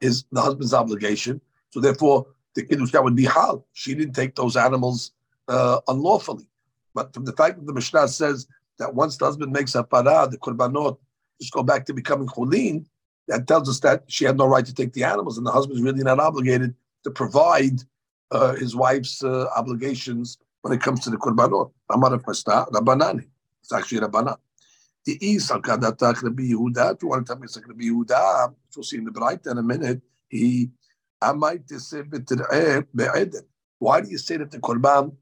is 0.01 0.23
the 0.31 0.41
husband's 0.41 0.73
obligation, 0.73 1.41
so 1.71 1.79
therefore 1.79 2.25
the 2.55 2.63
kiddusha 2.63 3.03
would 3.03 3.15
be 3.15 3.25
hal. 3.25 3.65
She 3.73 3.95
didn't 3.95 4.13
take 4.13 4.35
those 4.35 4.55
animals 4.55 5.11
uh, 5.47 5.79
unlawfully. 5.87 6.47
But 6.93 7.13
from 7.13 7.25
the 7.25 7.33
fact 7.33 7.57
that 7.57 7.65
the 7.65 7.73
Mishnah 7.73 8.07
says 8.07 8.47
that 8.79 8.95
once 8.95 9.17
the 9.17 9.25
husband 9.25 9.51
makes 9.51 9.75
a 9.75 9.83
parah, 9.83 10.29
the 10.29 10.37
korbanot 10.37 10.97
just 11.39 11.53
go 11.53 11.63
back 11.63 11.85
to 11.85 11.93
becoming 11.93 12.27
chulin, 12.27 12.85
that 13.27 13.47
tells 13.47 13.69
us 13.69 13.79
that 13.81 14.03
she 14.07 14.25
had 14.25 14.37
no 14.37 14.47
right 14.47 14.65
to 14.65 14.73
take 14.73 14.93
the 14.93 15.03
animals, 15.03 15.37
and 15.37 15.45
the 15.45 15.51
husband's 15.51 15.81
really 15.81 16.03
not 16.03 16.19
obligated 16.19 16.73
to 17.03 17.11
provide 17.11 17.83
uh, 18.31 18.55
his 18.55 18.75
wife's 18.75 19.23
uh, 19.23 19.45
obligations 19.55 20.37
when 20.61 20.73
it 20.73 20.81
comes 20.81 21.01
to 21.01 21.09
the 21.09 21.17
korbanot. 21.17 21.71
Amar 21.89 22.11
Rabbanani. 22.11 23.25
It's 23.61 23.71
actually 23.71 24.01
Rabbana. 24.01 24.37
The 25.05 25.17
is 25.21 25.49
al 25.51 25.61
kadatach 25.61 26.23
Rabbi 26.23 26.43
Yehuda. 26.43 26.95
If 26.95 27.03
you 27.03 27.09
want 27.09 27.25
to 27.25 27.33
tell 27.33 27.39
me 27.39 27.45
it's 27.45 27.55
like 27.55 27.67
Rabbi 27.67 27.83
Yehuda, 27.83 28.49
which 28.49 28.75
we'll 28.75 28.83
see 28.83 28.97
in 28.97 29.05
the 29.05 29.11
Bright 29.11 29.45
in 29.45 29.57
a 29.57 29.63
minute, 29.63 30.01
he 30.27 30.69
Why 31.21 31.57
do 31.57 31.63
you 31.69 31.79
say 31.79 32.01
that 32.01 32.25
the 34.51 34.59
Korban 34.61 35.15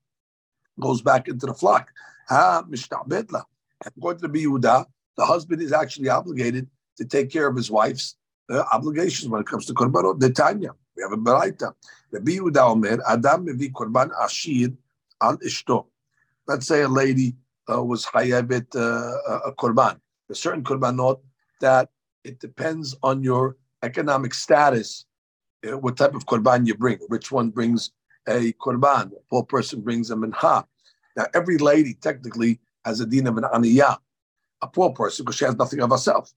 goes 0.80 1.02
back 1.02 1.28
into 1.28 1.46
the 1.48 1.54
flock? 1.54 1.90
According 2.30 4.22
to 4.22 4.30
Yehuda, 4.30 4.86
the 5.18 5.26
husband 5.26 5.62
is 5.62 5.74
actually 5.74 6.10
obligated 6.10 6.68
to 6.98 7.06
take 7.06 7.30
care 7.32 7.48
of 7.48 7.56
his 7.56 7.72
wife's 7.72 8.16
uh, 8.50 8.64
obligations 8.72 9.30
when 9.30 9.42
it 9.42 9.48
comes 9.48 9.66
to 9.66 9.74
korbanot. 9.74 10.20
The 10.20 10.30
Tanya, 10.30 10.72
we 10.96 11.04
have 11.04 11.12
a 11.12 11.18
baraita. 11.18 11.74
Rabbi 12.12 12.32
Yehuda 12.32 12.72
Omer, 12.72 13.00
Adam 13.08 13.46
mevi 13.46 13.72
korban 13.72 14.12
ashir 14.22 14.76
al 15.22 15.38
ishto. 15.38 15.88
Let's 16.48 16.68
say 16.68 16.82
a 16.84 16.88
lady 16.88 17.36
uh, 17.72 17.84
was 17.84 18.06
hayabit 18.06 18.76
uh, 18.76 19.42
a 19.50 19.52
korban, 19.54 20.00
a 20.30 20.36
certain 20.36 20.64
korbanot 20.64 21.20
that 21.60 21.90
it 22.24 22.40
depends 22.40 22.96
on 23.04 23.24
your 23.24 23.58
economic 23.84 24.34
status, 24.34 25.06
uh, 25.68 25.78
what 25.78 25.98
type 25.98 26.16
of 26.16 26.26
korban 26.26 26.66
you 26.66 26.76
bring. 26.76 27.00
Which 27.08 27.32
one 27.32 27.50
brings 27.50 27.92
a 28.28 28.54
korban? 28.54 29.12
A 29.12 29.20
poor 29.30 29.44
person 29.44 29.82
brings 29.82 30.12
a 30.12 30.16
minha. 30.16 30.66
Now, 31.16 31.26
every 31.34 31.58
lady 31.58 31.94
technically 31.96 32.60
has 32.86 33.00
a 33.00 33.06
din 33.06 33.28
of 33.28 33.38
an 33.38 33.44
aniyah, 33.44 33.98
a 34.62 34.68
poor 34.68 34.92
person, 34.92 35.26
because 35.26 35.38
she 35.38 35.46
has 35.46 35.56
nothing 35.56 35.82
of 35.82 35.90
herself. 35.90 36.34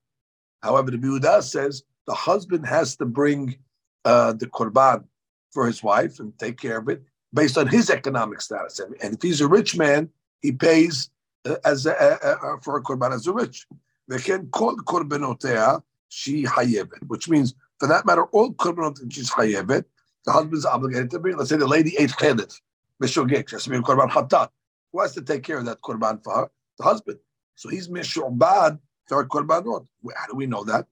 However, 0.63 0.91
the 0.91 0.99
Biudah 0.99 1.43
says 1.43 1.85
the 2.07 2.15
husband 2.15 2.67
has 2.67 2.97
to 2.97 3.07
bring 3.07 3.57
uh, 4.05 4.33
the 4.33 4.47
korban 4.47 5.05
for 5.53 5.67
his 5.67 5.83
wife 5.83 6.21
and 6.21 6.37
take 6.39 6.59
care 6.59 6.79
of 6.79 6.89
it 6.89 7.03
based 7.33 7.59
on 7.59 7.67
his 7.67 7.91
economic 7.91 8.41
status. 8.41 8.81
And 8.81 9.15
if 9.15 9.23
he's 9.23 9.41
a 9.41 9.49
rich 9.49 9.77
man, 9.77 10.09
he 10.43 10.53
pays 10.53 11.11
uh, 11.45 11.57
as 11.65 11.87
a, 11.87 12.19
for 12.63 12.77
a 12.77 12.83
korban 12.83 13.15
as 13.15 13.27
a 13.27 13.33
rich. 13.33 13.67
V'chen 14.11 14.51
kol 14.51 14.77
korbanotea 14.77 15.83
she 16.09 16.45
hayevet, 16.45 17.07
which 17.07 17.29
means 17.29 17.55
for 17.81 17.87
that 17.89 18.05
matter, 18.07 18.25
all 18.27 18.53
korbanot 18.53 18.97
that 18.97 19.13
she's 19.13 19.31
hayevet, 19.31 19.85
the 20.27 20.33
husband's 20.33 20.67
obligated 20.67 21.11
to 21.11 21.19
bring. 21.19 21.37
Let's 21.37 21.49
say 21.49 21.57
the 21.57 21.67
lady 21.67 21.97
ate 21.99 22.11
chedet, 22.11 22.61
mishogek, 23.03 23.49
she 23.49 23.57
has 23.57 23.65
to 23.65 23.75
a 23.75 23.83
korban 23.83 24.11
hatat. 24.11 24.51
Who 24.93 25.01
has 25.01 25.15
to 25.15 25.23
take 25.23 25.43
care 25.43 25.59
of 25.59 25.65
that 25.65 25.81
korban 25.81 26.23
for 26.23 26.35
her? 26.35 26.51
The 26.79 26.85
husband. 26.85 27.19
So 27.55 27.71
he's 27.71 27.89
mishobad 27.89 28.79
for 29.09 29.23
her 29.23 29.29
korbanot. 29.29 29.87
How 30.15 30.27
do 30.27 30.37
we 30.37 30.47
know 30.47 30.63
that? 30.65 30.87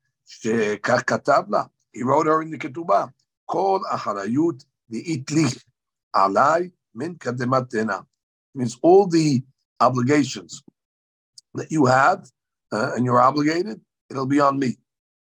He 1.93 2.03
wrote 2.03 2.27
her 2.27 2.43
in 2.43 2.51
the 2.51 2.59
ketubah. 2.59 3.13
Kol 3.47 3.81
acharayut 3.93 4.65
itli 4.93 5.63
alai 6.17 6.73
min 6.95 7.17
kademat 7.17 8.07
Means 8.55 8.79
all 8.83 9.07
the 9.07 9.43
obligations 9.81 10.63
that 11.55 11.71
you 11.71 11.87
have 11.87 12.31
uh, 12.73 12.93
and 12.95 13.05
you're 13.05 13.21
obligated, 13.21 13.81
it'll 14.11 14.27
be 14.27 14.41
on 14.41 14.59
me. 14.59 14.77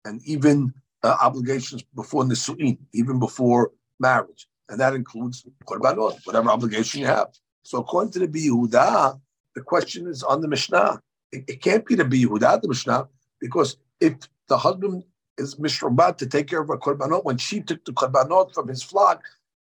And 0.05 0.22
even 0.25 0.74
uh, 1.03 1.17
obligations 1.22 1.83
before 1.95 2.24
nisu'in, 2.24 2.77
even 2.93 3.19
before 3.19 3.72
marriage. 4.00 4.48
And 4.69 4.79
that 4.79 4.93
includes 4.93 5.45
korbanot, 5.65 6.19
whatever 6.25 6.50
obligation 6.50 7.01
you 7.01 7.07
have. 7.07 7.27
So 7.63 7.79
according 7.79 8.13
to 8.13 8.19
the 8.19 8.27
Yehuda, 8.27 9.19
the 9.55 9.62
question 9.62 10.07
is 10.07 10.24
on 10.24 10.41
the 10.41 10.48
Mishnah. 10.48 11.01
It, 11.31 11.43
it 11.48 11.62
can't 11.62 11.86
be 11.86 11.95
the 11.95 12.03
Yehuda, 12.03 12.62
the 12.62 12.67
Mishnah, 12.67 13.07
because 13.39 13.77
if 14.00 14.15
the 14.48 14.57
husband 14.57 15.03
is 15.38 15.55
mishrabat 15.55 16.17
to 16.17 16.27
take 16.27 16.48
care 16.48 16.62
of 16.62 16.69
a 16.69 16.77
korbanot, 16.77 17.24
when 17.24 17.38
she 17.38 17.62
took 17.62 17.83
the 17.86 17.91
korbanot 17.91 18.53
from 18.53 18.67
his 18.67 18.83
flock, 18.83 19.24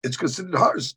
it's 0.02 0.16
considered 0.16 0.56
hers. 0.56 0.95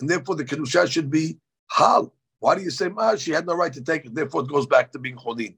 And 0.00 0.08
therefore 0.08 0.36
the 0.36 0.44
Kedusha 0.44 0.90
should 0.90 1.10
be 1.10 1.38
hal. 1.70 2.12
Why 2.40 2.54
do 2.54 2.62
you 2.62 2.70
say, 2.70 2.88
ma? 2.88 3.16
she 3.16 3.32
had 3.32 3.46
no 3.46 3.54
right 3.54 3.72
to 3.72 3.82
take 3.82 4.06
it, 4.06 4.14
therefore 4.14 4.42
it 4.42 4.48
goes 4.48 4.66
back 4.66 4.92
to 4.92 4.98
being 4.98 5.16
Cholin? 5.16 5.54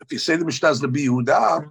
If 0.00 0.10
you 0.10 0.18
say 0.18 0.36
the 0.36 0.44
Mishnah 0.44 0.70
is 0.70 0.80
the 0.80 0.88
Yehuda, 0.88 1.70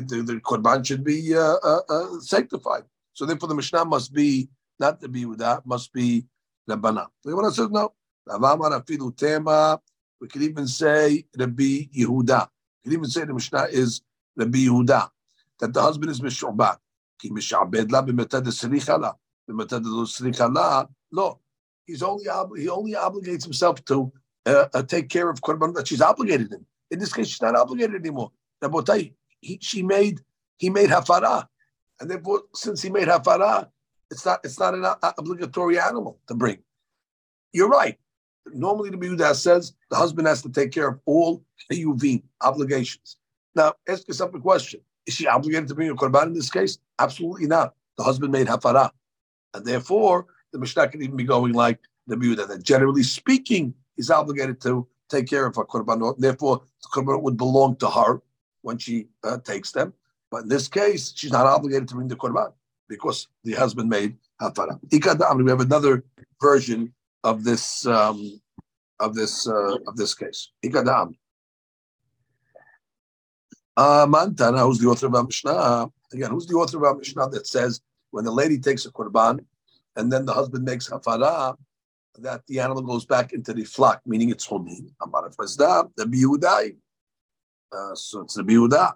the, 0.00 0.22
the 0.22 0.34
korban 0.34 0.84
should 0.86 1.04
be 1.04 1.34
uh, 1.34 1.56
uh, 1.62 1.80
uh, 1.88 2.20
sanctified. 2.20 2.84
So 3.12 3.24
therefore 3.24 3.48
the 3.48 3.54
Mishnah 3.54 3.84
must 3.84 4.12
be 4.12 4.48
not 4.78 5.00
the 5.00 5.08
Yehuda, 5.08 5.64
must 5.64 5.92
be 5.92 6.26
Rabbanah. 6.68 7.06
The 7.24 7.30
Gemara 7.30 7.50
says 7.50 7.70
no. 7.70 7.94
We 10.20 10.28
could 10.28 10.42
even 10.42 10.66
say 10.66 11.24
Rabbi 11.38 11.88
Yehuda. 11.94 12.48
We 12.84 12.90
could 12.90 12.92
even 12.92 13.04
say 13.06 13.24
the 13.24 13.34
Mishnah 13.34 13.68
is 13.70 14.02
Rabbi 14.36 14.58
Yehuda, 14.66 15.08
that 15.60 15.72
the 15.72 15.80
husband 15.80 16.10
is 16.10 16.20
Mishubat. 16.20 16.78
Ki 17.18 17.30
mishabed 17.30 17.90
la 17.90 18.02
b'metad 18.02 18.44
sricha 18.48 19.00
la. 19.00 19.14
B'metad 19.48 19.82
sricha 20.06 20.52
la. 20.52 20.86
No. 21.12 21.40
He's 21.86 22.02
only, 22.02 22.24
he 22.56 22.68
only 22.68 22.92
obligates 22.92 23.44
himself 23.44 23.84
to 23.86 24.12
uh, 24.44 24.66
uh, 24.74 24.82
take 24.82 25.08
care 25.08 25.30
of 25.30 25.40
korban 25.40 25.72
that 25.74 25.88
she's 25.88 26.02
obligated 26.02 26.52
in. 26.52 26.66
In 26.90 26.98
this 26.98 27.12
case, 27.12 27.28
she's 27.28 27.42
not 27.42 27.54
obligated 27.56 27.96
anymore. 27.96 28.32
Rabotai, 28.62 29.12
he, 29.40 29.58
she 29.60 29.82
made, 29.82 30.20
he 30.56 30.70
made 30.70 30.90
hafara. 30.90 31.46
And 32.00 32.10
therefore, 32.10 32.42
since 32.54 32.82
he 32.82 32.90
made 32.90 33.08
hafara, 33.08 33.68
it's 34.10 34.24
not 34.24 34.40
it's 34.44 34.58
not 34.58 34.74
an 34.74 34.84
obligatory 35.18 35.78
animal 35.78 36.20
to 36.28 36.34
bring. 36.34 36.58
You're 37.52 37.68
right. 37.68 37.98
Normally, 38.46 38.90
the 38.90 38.96
Yehuda 38.96 39.34
says 39.34 39.72
the 39.90 39.96
husband 39.96 40.28
has 40.28 40.42
to 40.42 40.48
take 40.50 40.70
care 40.70 40.88
of 40.88 41.00
all 41.06 41.44
UV 41.72 42.22
obligations. 42.40 43.16
Now, 43.54 43.74
ask 43.88 44.06
yourself 44.06 44.34
a 44.34 44.40
question: 44.40 44.80
Is 45.06 45.14
she 45.14 45.26
obligated 45.26 45.68
to 45.68 45.74
bring 45.74 45.90
a 45.90 45.94
korban 45.94 46.26
in 46.26 46.34
this 46.34 46.50
case? 46.50 46.78
Absolutely 46.98 47.46
not. 47.46 47.74
The 47.98 48.04
husband 48.04 48.30
made 48.32 48.46
hafara, 48.46 48.90
and 49.54 49.64
therefore 49.64 50.26
the 50.52 50.58
Mishnah 50.58 50.88
can 50.88 51.02
even 51.02 51.16
be 51.16 51.24
going 51.24 51.52
like 51.52 51.80
the 52.06 52.16
Yehuda 52.16 52.46
that 52.48 52.62
generally 52.62 53.02
speaking, 53.02 53.74
he's 53.96 54.10
obligated 54.10 54.60
to 54.62 54.86
take 55.08 55.28
care 55.28 55.46
of 55.46 55.56
her 55.56 55.64
korbanot. 55.64 56.18
Therefore, 56.18 56.62
the 56.82 56.88
korbanot 56.94 57.22
would 57.22 57.36
belong 57.36 57.76
to 57.76 57.90
her 57.90 58.22
when 58.66 58.78
she 58.78 59.06
uh, 59.22 59.38
takes 59.38 59.70
them. 59.70 59.94
But 60.30 60.42
in 60.42 60.48
this 60.48 60.66
case, 60.66 61.12
she's 61.14 61.30
not 61.30 61.46
obligated 61.46 61.86
to 61.88 61.94
bring 61.94 62.08
the 62.08 62.16
korban 62.16 62.52
because 62.88 63.28
the 63.44 63.54
husband 63.54 63.88
made 63.88 64.16
hafara. 64.42 64.74
We 64.90 65.50
have 65.50 65.60
another 65.60 66.04
version 66.42 66.92
of 67.22 67.44
this 67.44 67.86
um, 67.86 68.18
of 68.98 69.14
this 69.14 69.34
uh, 69.46 69.76
of 69.86 69.96
this 69.96 70.14
case. 70.14 70.50
Ikadam. 70.64 71.14
Uh, 73.76 74.06
Mantana, 74.06 74.60
who's 74.66 74.78
the 74.78 74.88
author 74.88 75.06
of 75.06 75.14
our 75.14 75.24
Mishnah? 75.24 75.90
Again, 76.12 76.30
who's 76.30 76.46
the 76.46 76.56
author 76.56 76.78
of 76.78 76.84
our 76.84 76.96
Mishnah 76.96 77.28
that 77.28 77.46
says 77.46 77.80
when 78.10 78.24
the 78.24 78.32
lady 78.32 78.58
takes 78.58 78.84
a 78.86 78.90
korban 78.90 79.44
and 79.96 80.12
then 80.12 80.24
the 80.26 80.32
husband 80.32 80.64
makes 80.64 80.88
hafara, 80.88 81.56
that 82.18 82.40
the 82.48 82.58
animal 82.60 82.82
goes 82.82 83.04
back 83.04 83.32
into 83.32 83.52
the 83.52 83.64
flock, 83.64 84.00
meaning 84.06 84.30
it's 84.30 84.46
homin. 84.46 84.90
Amar 85.02 85.28
the 85.28 86.06
biudai. 87.75 87.91
Uh, 87.91 87.95
so 87.95 88.21
it's 88.21 88.35
the 88.35 88.43
biudah. 88.43 88.93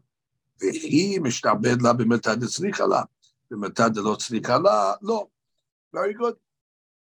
והיא 0.62 1.22
משתעבד 1.22 1.82
לה 1.82 1.94
במתד 1.94 2.44
הצריכה 2.44 2.86
לה. 2.88 3.04
No. 3.52 5.30
Very 5.94 6.14
good. 6.14 6.36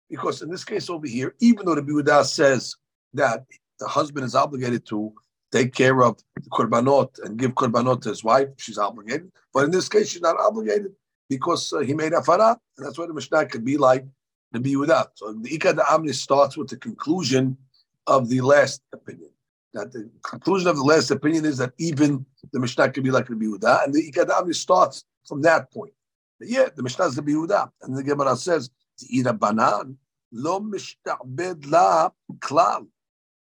Because 0.09 0.41
in 0.41 0.49
this 0.49 0.63
case 0.63 0.89
over 0.89 1.07
here, 1.07 1.33
even 1.39 1.65
though 1.65 1.75
the 1.75 1.81
Biudah 1.81 2.25
says 2.25 2.75
that 3.13 3.45
the 3.79 3.87
husband 3.87 4.25
is 4.25 4.35
obligated 4.35 4.85
to 4.87 5.13
take 5.51 5.73
care 5.73 6.03
of 6.03 6.17
the 6.35 6.49
korbanot 6.49 7.19
and 7.23 7.39
give 7.39 7.51
korbanot 7.51 8.01
to 8.01 8.09
his 8.09 8.23
wife, 8.23 8.49
she's 8.57 8.77
obligated. 8.77 9.31
But 9.53 9.65
in 9.65 9.71
this 9.71 9.87
case, 9.87 10.09
she's 10.09 10.21
not 10.21 10.37
obligated 10.37 10.93
because 11.29 11.71
uh, 11.73 11.79
he 11.79 11.93
made 11.93 12.11
afara, 12.11 12.57
and 12.77 12.85
that's 12.85 12.97
why 12.97 13.07
the 13.07 13.13
Mishnah 13.13 13.45
could 13.47 13.63
be 13.63 13.77
like 13.77 14.05
the 14.51 14.59
Biudah. 14.59 15.07
So 15.15 15.33
the 15.33 15.57
Ikad 15.57 15.77
Amni 15.77 16.13
starts 16.13 16.57
with 16.57 16.69
the 16.69 16.77
conclusion 16.77 17.57
of 18.05 18.29
the 18.29 18.41
last 18.41 18.81
opinion. 18.93 19.31
That 19.72 19.92
the 19.92 20.10
conclusion 20.22 20.68
of 20.68 20.76
the 20.76 20.82
last 20.82 21.10
opinion 21.10 21.44
is 21.44 21.58
that 21.58 21.72
even 21.78 22.26
the 22.52 22.58
Mishnah 22.58 22.90
could 22.90 23.04
be 23.04 23.10
like 23.10 23.28
the 23.28 23.34
Biudah, 23.34 23.84
and 23.84 23.94
the 23.94 24.10
Ikad 24.10 24.28
Amni 24.28 24.54
starts 24.54 25.04
from 25.26 25.42
that 25.42 25.72
point. 25.72 25.92
Yeah, 26.40 26.68
the 26.74 26.82
Mishnah 26.82 27.06
is 27.06 27.14
the 27.14 27.22
Yehuda, 27.22 27.70
and 27.82 27.96
the 27.96 28.02
Gemara 28.02 28.34
says 28.36 28.70
to 28.98 29.06
eat 29.08 29.26
a 29.26 29.32
banan 29.32 29.96
lo 30.32 30.60
mishta'bed 30.60 31.70
la 31.70 32.10
klal, 32.38 32.86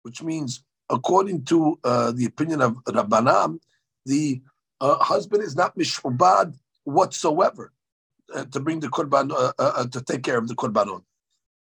which 0.03 0.21
means 0.21 0.63
according 0.89 1.45
to 1.45 1.79
uh, 1.83 2.12
the 2.12 2.25
opinion 2.25 2.62
of 2.62 2.74
Rabbanan, 2.86 3.59
the 4.05 4.41
uh, 4.81 4.98
husband 4.98 5.43
is 5.43 5.55
not 5.55 5.77
mishubad 5.77 6.55
whatsoever 6.83 7.71
uh, 8.33 8.45
to 8.45 8.59
bring 8.59 8.79
the 8.79 8.88
korban 8.88 9.31
uh, 9.31 9.53
uh, 9.59 9.74
uh, 9.77 9.88
to 9.88 10.01
take 10.01 10.24
care 10.24 10.38
of 10.38 10.48
the 10.48 10.55
korbanot, 10.55 11.03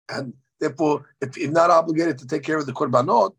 and 0.09 0.33
therefore, 0.59 1.05
if 1.21 1.35
he's 1.35 1.49
not 1.49 1.69
obligated 1.69 2.17
to 2.19 2.27
take 2.27 2.43
care 2.43 2.57
of 2.57 2.65
the 2.65 2.73
korbanot, 2.73 3.33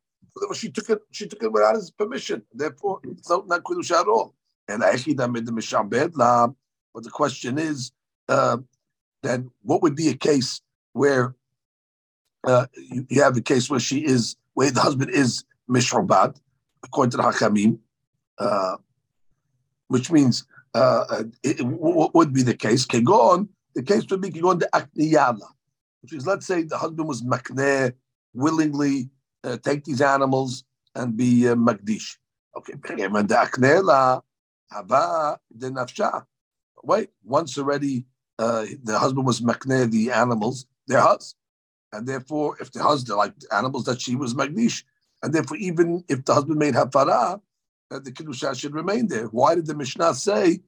she 0.54 0.70
took 0.70 0.90
it. 0.90 1.00
She 1.10 1.26
took 1.26 1.42
it 1.42 1.52
without 1.52 1.76
his 1.76 1.90
permission. 1.90 2.42
Therefore, 2.52 3.00
it's 3.04 3.28
not, 3.28 3.48
not 3.48 3.62
kedusha 3.62 4.00
at 4.00 4.06
all. 4.06 4.34
And 4.68 4.82
actually, 4.82 5.14
that 5.14 5.30
made 5.30 5.46
the 5.46 5.52
mishabed 5.52 6.16
la 6.16 6.48
but 6.96 7.04
the 7.04 7.10
question 7.10 7.58
is, 7.58 7.92
uh, 8.26 8.56
then 9.22 9.50
what 9.62 9.82
would 9.82 9.94
be 9.94 10.08
a 10.08 10.14
case 10.14 10.62
where 10.94 11.34
uh, 12.46 12.66
you, 12.74 13.06
you, 13.10 13.22
have 13.22 13.36
a 13.36 13.42
case 13.42 13.68
where 13.68 13.78
she 13.78 14.02
is, 14.02 14.34
where 14.54 14.70
the 14.70 14.80
husband 14.80 15.10
is 15.10 15.44
mishrobat, 15.68 16.40
according 16.82 17.10
to 17.10 17.18
the 17.18 17.22
Hakamim, 17.22 17.78
uh, 18.38 18.76
which 19.88 20.10
means 20.10 20.46
uh, 20.74 21.04
uh 21.10 21.24
it, 21.42 21.60
what 21.60 22.14
would 22.14 22.32
be 22.32 22.42
the 22.42 22.56
case? 22.56 22.86
Kegon, 22.86 23.48
the 23.74 23.82
case 23.82 24.04
would 24.10 24.22
be 24.22 24.30
Kegon 24.30 24.60
de 24.60 24.68
Akniyala, 24.72 25.48
which 26.00 26.14
is, 26.14 26.26
let's 26.26 26.46
say 26.46 26.62
the 26.62 26.78
husband 26.78 27.06
was 27.06 27.22
makneh, 27.22 27.92
willingly 28.32 29.10
uh, 29.46 29.56
take 29.58 29.84
these 29.84 30.00
animals 30.00 30.64
and 30.94 31.16
be 31.16 31.48
uh, 31.48 31.54
Magdish. 31.54 32.16
Okay. 32.56 32.74
Wait, 36.82 37.08
once 37.24 37.58
already 37.58 38.06
uh, 38.38 38.66
the 38.82 38.98
husband 38.98 39.26
was 39.26 39.40
Makne, 39.40 39.90
the 39.90 40.10
animals, 40.10 40.66
they're 40.86 41.00
hus. 41.00 41.34
And 41.92 42.06
therefore, 42.06 42.56
if 42.60 42.72
the 42.72 42.82
husband, 42.82 43.16
liked 43.16 43.46
animals 43.52 43.84
that 43.84 44.00
she 44.00 44.16
was 44.16 44.34
Magdish, 44.34 44.82
and 45.22 45.32
therefore, 45.32 45.56
even 45.56 46.04
if 46.08 46.24
the 46.24 46.34
husband 46.34 46.58
made 46.58 46.74
Hafara, 46.74 47.40
uh, 47.90 47.98
the 48.00 48.12
Kiddusha 48.12 48.58
should 48.58 48.74
remain 48.74 49.08
there. 49.08 49.26
Why 49.26 49.54
did 49.54 49.66
the 49.66 49.74
Mishnah 49.74 50.14
say, 50.14 50.60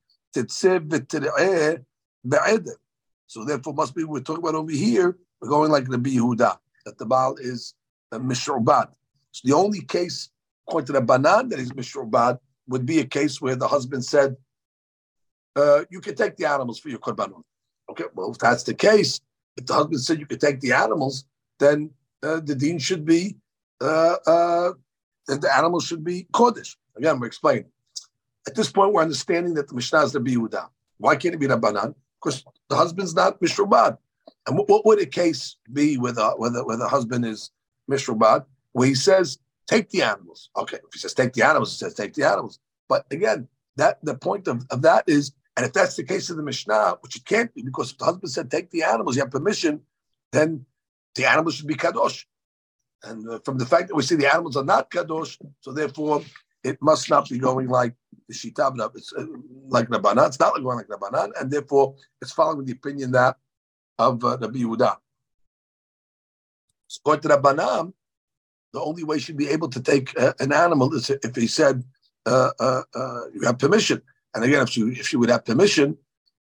so 3.26 3.44
therefore, 3.44 3.74
must 3.74 3.94
be 3.94 4.04
we're 4.04 4.20
talking 4.20 4.42
about 4.42 4.54
over 4.54 4.70
here. 4.70 5.16
We're 5.40 5.48
going 5.48 5.70
like 5.70 5.88
the 5.88 5.98
Yehuda 5.98 6.58
that 6.84 6.98
the 6.98 7.06
Baal 7.06 7.36
is 7.36 7.74
a 8.12 8.18
mishrobat. 8.18 8.88
So 9.32 9.42
the 9.44 9.54
only 9.54 9.80
case, 9.80 10.30
according 10.66 10.86
to 10.86 10.92
the 10.94 11.00
Banan, 11.00 11.48
that 11.50 11.58
is 11.58 11.72
mishrobat 11.72 12.38
would 12.68 12.86
be 12.86 13.00
a 13.00 13.04
case 13.04 13.40
where 13.40 13.56
the 13.56 13.68
husband 13.68 14.04
said, 14.04 14.36
uh, 15.56 15.84
"You 15.90 16.00
can 16.00 16.14
take 16.14 16.36
the 16.36 16.46
animals 16.46 16.78
for 16.78 16.88
your 16.88 16.98
korbanot." 16.98 17.42
Okay, 17.90 18.04
well, 18.14 18.30
if 18.30 18.38
that's 18.38 18.62
the 18.62 18.74
case, 18.74 19.20
if 19.56 19.66
the 19.66 19.74
husband 19.74 20.00
said 20.00 20.18
you 20.18 20.26
could 20.26 20.40
take 20.40 20.60
the 20.60 20.72
animals, 20.72 21.24
then 21.58 21.90
uh, 22.22 22.40
the 22.40 22.54
dean 22.54 22.78
should 22.78 23.04
be 23.04 23.36
uh, 23.80 24.16
uh 24.26 24.72
the 25.26 25.50
animals 25.56 25.84
should 25.84 26.02
be 26.02 26.26
kodesh. 26.32 26.76
Again, 26.96 27.20
we're 27.20 27.26
explaining. 27.26 27.66
At 28.46 28.54
this 28.54 28.72
point, 28.72 28.92
we're 28.92 29.02
understanding 29.02 29.54
that 29.54 29.68
the 29.68 29.74
Mishnah 29.74 30.04
is 30.04 30.12
the 30.12 30.20
Yehuda. 30.20 30.68
Why 30.96 31.16
can't 31.16 31.34
it 31.34 31.38
be 31.38 31.46
Rabbanan? 31.46 31.94
Because 32.20 32.44
the 32.68 32.76
husband's 32.76 33.14
not 33.14 33.40
Mishrubad. 33.40 33.98
And 34.46 34.56
what, 34.56 34.68
what, 34.68 34.86
would 34.86 35.00
a 35.00 35.06
case 35.06 35.56
be 35.72 35.98
with 35.98 36.16
a, 36.18 36.30
where, 36.30 36.50
the, 36.50 36.64
where 36.64 36.78
the 36.78 36.88
husband 36.88 37.26
is 37.26 37.50
Mishrubad, 37.90 38.44
where 38.72 38.88
he 38.88 38.94
says, 38.94 39.38
take 39.66 39.90
the 39.90 40.02
animals? 40.02 40.50
Okay, 40.56 40.76
if 40.76 40.92
he 40.92 40.98
says 40.98 41.14
take 41.14 41.32
the 41.32 41.42
animals, 41.42 41.72
he 41.72 41.76
says 41.76 41.94
take 41.94 42.14
the 42.14 42.24
animals. 42.24 42.58
But 42.88 43.06
again, 43.10 43.48
that 43.76 43.98
the 44.02 44.14
point 44.14 44.48
of, 44.48 44.66
of 44.70 44.82
that 44.82 45.04
is, 45.06 45.32
and 45.56 45.66
if 45.66 45.72
that's 45.72 45.96
the 45.96 46.04
case 46.04 46.30
of 46.30 46.36
the 46.36 46.42
Mishnah, 46.42 46.98
which 47.00 47.16
it 47.16 47.24
can't 47.24 47.52
be, 47.54 47.62
because 47.62 47.92
if 47.92 47.98
the 47.98 48.04
husband 48.04 48.30
said 48.30 48.50
take 48.50 48.70
the 48.70 48.82
animals, 48.82 49.16
you 49.16 49.22
have 49.22 49.30
permission, 49.30 49.80
then 50.32 50.64
the 51.14 51.24
animals 51.26 51.54
should 51.56 51.66
be 51.66 51.74
kadosh. 51.74 52.24
And 53.02 53.28
uh, 53.28 53.38
from 53.44 53.58
the 53.58 53.66
fact 53.66 53.88
that 53.88 53.94
we 53.94 54.02
see 54.02 54.16
the 54.16 54.32
animals 54.32 54.56
are 54.56 54.64
not 54.64 54.90
kadosh, 54.90 55.38
so 55.60 55.72
therefore 55.72 56.22
it 56.64 56.78
must 56.80 57.08
not 57.10 57.28
be 57.28 57.38
going 57.38 57.68
like 57.68 57.94
the 58.28 58.34
Shita, 58.34 58.90
it's 58.94 59.12
uh, 59.16 59.24
like 59.68 59.88
Rabbanan. 59.88 60.26
It's 60.26 60.40
not 60.40 60.54
going 60.54 60.76
like 60.76 60.88
Rabbanan, 60.88 61.30
and 61.40 61.50
therefore 61.50 61.94
it's 62.20 62.32
following 62.32 62.64
the 62.64 62.72
opinion 62.72 63.12
that 63.12 63.36
of 63.98 64.22
uh, 64.24 64.38
Rabbi 64.40 64.58
Yehuda. 64.58 64.96
So 66.88 67.00
Rabbanan, 67.04 67.92
the 68.72 68.80
only 68.80 69.04
way 69.04 69.18
she'd 69.18 69.36
be 69.36 69.48
able 69.48 69.68
to 69.68 69.80
take 69.80 70.18
uh, 70.18 70.32
an 70.40 70.52
animal 70.52 70.92
is 70.94 71.10
if 71.10 71.36
he 71.36 71.46
said 71.46 71.84
uh, 72.26 72.50
uh, 72.58 72.82
uh, 72.94 73.20
you 73.32 73.42
have 73.42 73.58
permission. 73.58 74.02
And 74.34 74.44
again, 74.44 74.62
if 74.62 74.70
she 74.70 74.82
if 74.82 75.06
she 75.08 75.16
would 75.16 75.30
have 75.30 75.44
permission, 75.44 75.96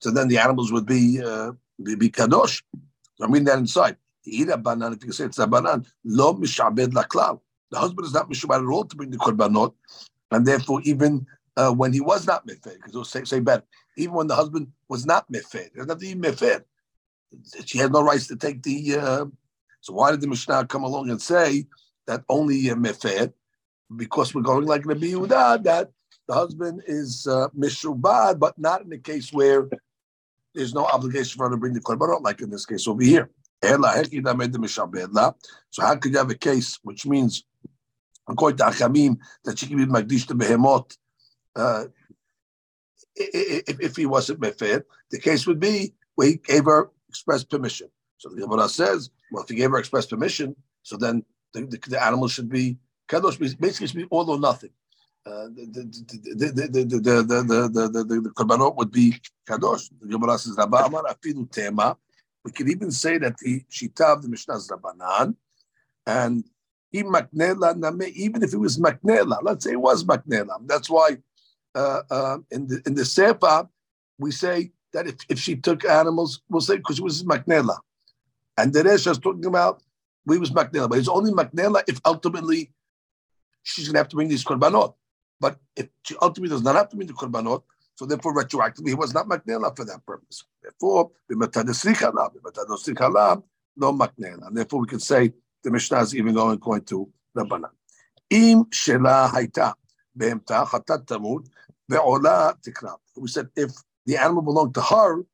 so 0.00 0.10
then 0.10 0.28
the 0.28 0.38
animals 0.38 0.72
would 0.72 0.86
be 0.86 1.18
be, 1.82 1.94
be 1.94 2.08
kadosh. 2.10 2.62
So 3.16 3.24
I'm 3.24 3.32
reading 3.32 3.46
that 3.46 3.58
inside. 3.58 3.96
Eat 4.24 4.48
a 4.48 4.56
banan, 4.56 4.92
if 4.94 5.04
you 5.04 5.12
say 5.12 5.24
it's 5.24 5.38
a 5.38 5.46
banan, 5.46 5.84
lo 6.04 6.34
mishabed 6.34 6.92
laklal. 6.92 7.40
The 7.70 7.78
husband 7.78 8.06
is 8.06 8.14
not 8.14 8.30
mishabed 8.30 8.62
at 8.62 8.72
all 8.72 8.84
to 8.84 8.96
bring 8.96 9.10
the 9.10 9.18
korbanot, 9.18 9.74
and 10.30 10.46
therefore 10.46 10.80
even 10.84 11.26
uh, 11.56 11.72
when 11.72 11.92
he 11.92 12.00
was 12.00 12.26
not 12.26 12.46
mifed, 12.46 12.62
because 12.62 12.90
it'll 12.90 13.04
say, 13.04 13.24
say 13.24 13.40
better, 13.40 13.64
even 13.96 14.14
when 14.14 14.26
the 14.28 14.36
husband 14.36 14.68
was 14.88 15.04
not 15.04 15.30
mifed, 15.30 15.70
there's 15.74 15.88
nothing 15.88 16.20
mifed. 16.20 16.62
She 17.64 17.78
had 17.78 17.92
no 17.92 18.02
rights 18.02 18.28
to 18.28 18.36
take 18.36 18.62
the. 18.62 19.30
So 19.82 19.92
why 19.92 20.12
did 20.12 20.20
the 20.20 20.28
Mishnah 20.28 20.66
come 20.66 20.84
along 20.84 21.10
and 21.10 21.20
say 21.20 21.66
that 22.06 22.22
only 22.28 22.70
uh, 22.70 22.76
mifed? 22.76 23.32
Because 23.94 24.34
we're 24.34 24.42
going 24.42 24.64
like 24.64 24.86
Rabbi 24.86 25.08
Yehuda 25.08 25.64
that 25.64 25.90
the 26.26 26.34
husband 26.34 26.82
is 26.86 27.26
uh, 27.26 27.48
mishubad, 27.48 28.38
but 28.38 28.56
not 28.58 28.80
in 28.82 28.88
the 28.88 28.98
case 28.98 29.32
where 29.32 29.68
there's 30.54 30.72
no 30.72 30.86
obligation 30.86 31.36
for 31.36 31.46
her 31.46 31.50
to 31.50 31.58
bring 31.58 31.74
the 31.74 31.80
korbanot, 31.80 32.22
like 32.22 32.40
in 32.40 32.48
this 32.48 32.64
case 32.64 32.86
over 32.88 33.02
here. 33.02 33.28
So 33.62 33.76
how 35.80 35.96
could 35.96 36.12
you 36.12 36.18
have 36.18 36.30
a 36.30 36.36
case 36.36 36.78
which 36.82 37.04
means, 37.06 37.44
according 38.28 38.58
to 38.58 38.64
Achamim, 38.64 39.18
that 39.44 39.58
she 39.58 39.66
can 39.66 39.76
be 39.78 39.86
magdish 39.86 40.26
to 40.28 40.34
behemot 40.34 40.96
uh, 41.56 41.84
if, 43.14 43.80
if 43.80 43.96
he 43.96 44.06
wasn't 44.06 44.40
mefed, 44.40 44.84
the 45.10 45.18
case 45.18 45.46
would 45.46 45.60
be 45.60 45.92
where 46.14 46.28
he 46.28 46.36
gave 46.36 46.64
her 46.64 46.90
express 47.08 47.44
permission. 47.44 47.88
So 48.18 48.30
the 48.30 48.40
Gemara 48.40 48.68
says, 48.68 49.10
well, 49.32 49.42
if 49.42 49.48
he 49.48 49.56
gave 49.56 49.70
her 49.70 49.78
express 49.78 50.06
permission, 50.06 50.54
so 50.82 50.96
then 50.96 51.24
the, 51.54 51.62
the, 51.62 51.78
the 51.88 52.04
animal 52.04 52.28
should 52.28 52.50
be 52.50 52.76
kadosh. 53.08 53.38
Basically, 53.38 53.86
should 53.86 53.96
be 53.96 54.06
all 54.10 54.30
or 54.30 54.38
nothing. 54.38 54.70
The 55.24 55.48
the 55.56 55.82
the 56.36 56.52
the 56.52 57.22
the 57.22 57.88
the 57.88 58.04
the 58.04 58.30
korbanot 58.30 58.76
would 58.76 58.92
be 58.92 59.14
kadosh. 59.48 59.90
The 60.00 60.08
Gemara 60.08 60.38
says 60.38 60.54
Rabba 60.58 60.84
Amar 60.84 61.04
Afidu 61.04 61.50
Tema. 61.50 61.96
We 62.44 62.52
can 62.52 62.68
even 62.68 62.90
say 62.90 63.18
that 63.18 63.38
the 63.38 63.64
shita 63.70 64.04
of 64.14 64.22
the 64.22 64.28
Mishnah 64.28 64.56
is 64.56 64.68
Rabbanan, 64.68 65.36
and 66.06 66.44
he 66.90 67.02
maknela 67.02 67.74
name. 67.74 68.12
Even 68.14 68.42
if 68.42 68.52
it 68.52 68.58
was 68.58 68.78
maknela, 68.78 69.38
let's 69.42 69.64
say 69.64 69.72
it 69.72 69.80
was 69.80 70.04
maknela. 70.04 70.58
That's 70.66 70.90
why 70.90 71.18
uh, 71.74 72.02
uh, 72.10 72.38
in 72.50 72.66
the 72.66 72.82
in 72.84 72.94
the 72.94 73.04
sefer 73.04 73.68
we 74.18 74.30
say 74.30 74.72
that 74.92 75.06
if, 75.06 75.16
if 75.30 75.38
she 75.38 75.56
took 75.56 75.86
animals, 75.86 76.42
we'll 76.50 76.60
say 76.60 76.76
because 76.76 76.98
it 76.98 77.04
was 77.04 77.22
maknela. 77.24 77.78
And 78.58 78.72
the 78.72 78.84
Resh 78.84 79.06
is 79.06 79.18
talking 79.18 79.46
about 79.46 79.82
we 80.26 80.38
was 80.38 80.50
Maknela, 80.50 80.88
but 80.88 80.98
it's 80.98 81.08
only 81.08 81.32
Maknela 81.32 81.82
if 81.88 82.00
ultimately 82.04 82.72
she's 83.62 83.86
going 83.86 83.94
to 83.94 83.98
have 83.98 84.08
to 84.08 84.16
bring 84.16 84.28
these 84.28 84.44
korbanot. 84.44 84.94
But 85.40 85.58
if 85.76 85.88
she 86.04 86.14
ultimately 86.22 86.54
does 86.54 86.62
not 86.62 86.76
have 86.76 86.88
to 86.90 86.96
bring 86.96 87.08
the 87.08 87.14
korbanot, 87.14 87.62
so 87.96 88.06
therefore 88.06 88.34
retroactively 88.34 88.88
he 88.88 88.94
was 88.94 89.14
not 89.14 89.28
Maknela 89.28 89.76
for 89.76 89.84
that 89.84 90.06
purpose. 90.06 90.44
Therefore, 90.62 91.10
no 91.28 91.36
Maknela. 93.92 94.46
And 94.46 94.56
therefore 94.56 94.80
we 94.80 94.86
can 94.86 95.00
say 95.00 95.32
the 95.64 95.70
Mishnah 95.70 96.00
is 96.00 96.14
even 96.14 96.34
going, 96.34 96.58
going 96.58 96.82
to 96.82 97.10
Rabbanan. 97.36 97.70
Im 98.30 98.64
shela 98.66 99.30
haita 99.30 99.74
behemta 100.16 100.66
chatat 100.66 101.06
tamud 101.06 101.48
ve'ola 101.90 102.54
tikrav. 102.62 102.98
We 103.16 103.28
said 103.28 103.48
if 103.56 103.70
the 104.06 104.16
animal 104.16 104.42
belonged 104.42 104.74
to 104.74 104.82
her, 104.82 105.24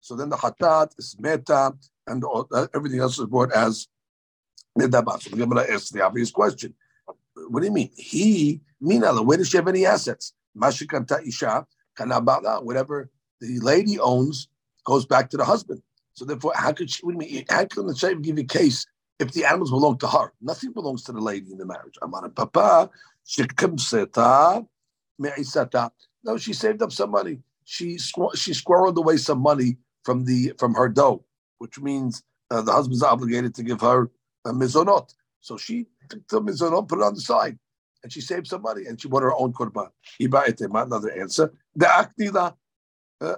so 0.00 0.16
then 0.16 0.28
the 0.28 0.36
chatat 0.36 0.92
is 0.98 1.16
meta, 1.18 1.72
and 2.08 2.24
uh, 2.24 2.66
everything 2.74 3.00
else 3.00 3.18
is 3.18 3.26
brought 3.26 3.52
as 3.52 3.88
nedabat. 4.78 5.22
So 5.22 5.30
the 5.30 5.36
Gemara 5.36 5.70
asks 5.72 5.90
the 5.90 6.02
obvious 6.02 6.30
question: 6.30 6.74
What 7.48 7.60
do 7.60 7.66
you 7.66 7.72
mean? 7.72 7.90
He 7.96 8.60
minala? 8.82 9.24
Where 9.24 9.38
does 9.38 9.48
she 9.48 9.56
have 9.56 9.68
any 9.68 9.86
assets? 9.86 10.32
Mashikanta 10.56 11.26
isha 11.26 11.66
kanabala. 11.98 12.62
Whatever 12.64 13.10
the 13.40 13.60
lady 13.60 13.98
owns 13.98 14.48
goes 14.84 15.06
back 15.06 15.30
to 15.30 15.36
the 15.36 15.44
husband. 15.44 15.82
So 16.14 16.24
therefore, 16.24 16.52
how 16.54 16.72
could 16.72 16.90
she? 16.90 17.04
What 17.04 17.18
do 17.18 17.24
you 17.24 17.32
mean? 17.32 17.44
How 17.48 17.64
can 17.64 17.86
the 17.86 17.94
Shaykh 17.94 18.20
give 18.22 18.38
a 18.38 18.44
case 18.44 18.86
if 19.18 19.32
the 19.32 19.44
animals 19.44 19.70
belong 19.70 19.98
to 19.98 20.08
her? 20.08 20.32
Nothing 20.40 20.72
belongs 20.72 21.04
to 21.04 21.12
the 21.12 21.20
lady 21.20 21.52
in 21.52 21.58
the 21.58 21.66
marriage. 21.66 21.94
Amana 22.02 22.28
papa 22.28 22.90
shekimseta 23.26 24.66
me'isata. 25.18 25.90
No, 26.24 26.36
she 26.36 26.52
saved 26.52 26.82
up 26.82 26.92
some 26.92 27.10
money. 27.10 27.38
She 27.64 27.98
she 27.98 28.52
squirreled 28.52 28.96
away 28.96 29.18
some 29.18 29.40
money 29.40 29.76
from 30.02 30.24
the 30.24 30.54
from 30.58 30.74
her 30.74 30.88
dough, 30.88 31.24
which 31.58 31.78
means 31.80 32.22
uh, 32.50 32.62
the 32.62 32.72
husband's 32.72 33.02
obligated 33.02 33.54
to 33.54 33.62
give 33.62 33.80
her 33.80 34.10
a 34.44 34.50
mizonot. 34.50 35.14
So 35.40 35.56
she 35.56 35.86
took 36.08 36.26
the 36.28 36.40
mizonot, 36.40 36.88
put 36.88 36.98
it 36.98 37.04
on 37.04 37.14
the 37.14 37.20
side, 37.20 37.58
and 38.02 38.12
she 38.12 38.20
saved 38.20 38.46
some 38.46 38.62
money, 38.62 38.86
and 38.86 39.00
she 39.00 39.08
bought 39.08 39.22
her 39.22 39.34
own 39.34 39.52
korban. 39.52 39.90
Another 40.20 41.10
answer. 41.12 41.52
The 41.76 41.86
aknila 41.86 42.54
uh, 43.20 43.34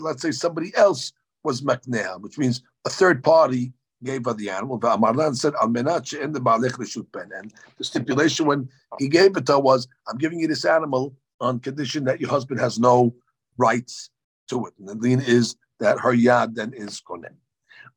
let's 0.00 0.22
say 0.22 0.30
somebody 0.30 0.72
else 0.76 1.12
was 1.42 1.62
makneha, 1.62 2.20
which 2.20 2.38
means 2.38 2.62
a 2.84 2.90
third 2.90 3.22
party 3.22 3.72
gave 4.02 4.24
her 4.26 4.34
the 4.34 4.50
animal. 4.50 4.78
Amarlan 4.78 5.34
said, 5.34 5.54
Al 5.60 5.66
in 5.66 5.84
the 5.84 7.32
And 7.34 7.52
the 7.78 7.84
stipulation 7.84 8.46
when 8.46 8.68
he 8.98 9.08
gave 9.08 9.36
it 9.36 9.46
to 9.46 9.52
her 9.52 9.60
was, 9.60 9.88
I'm 10.08 10.18
giving 10.18 10.40
you 10.40 10.46
this 10.46 10.64
animal 10.64 11.14
on 11.40 11.58
condition 11.60 12.04
that 12.04 12.20
your 12.20 12.30
husband 12.30 12.60
has 12.60 12.78
no 12.78 13.14
rights 13.56 14.10
to 14.48 14.66
it. 14.66 14.74
And 14.78 14.88
the 14.88 14.94
lien 14.94 15.20
is 15.20 15.56
that 15.80 15.98
her 16.00 16.12
yad 16.12 16.54
then 16.54 16.72
is 16.74 17.00
konen. 17.00 17.34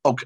Okay. 0.08 0.26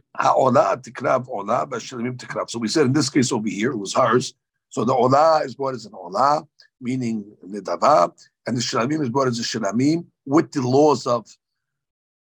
So 2.48 2.60
we 2.60 2.67
said 2.67 2.86
in 2.86 2.94
this 2.94 3.10
case 3.10 3.32
over 3.32 3.50
here, 3.50 3.72
it 3.72 3.78
was 3.78 3.94
hers. 3.94 4.34
So 4.70 4.86
the 4.86 4.94
ola 4.94 5.41
is 5.44 5.56
brought 5.56 5.74
as 5.74 5.86
an 5.86 5.94
ola, 5.94 6.48
meaning 6.80 7.26
nidava, 7.46 8.13
and 8.46 8.56
the 8.56 8.62
shilamim 8.62 9.02
is 9.02 9.10
brought 9.10 9.28
as 9.28 9.39
a 9.39 9.44
shilamim 9.44 10.06
with 10.26 10.52
the 10.52 10.62
laws 10.62 11.08
of 11.08 11.28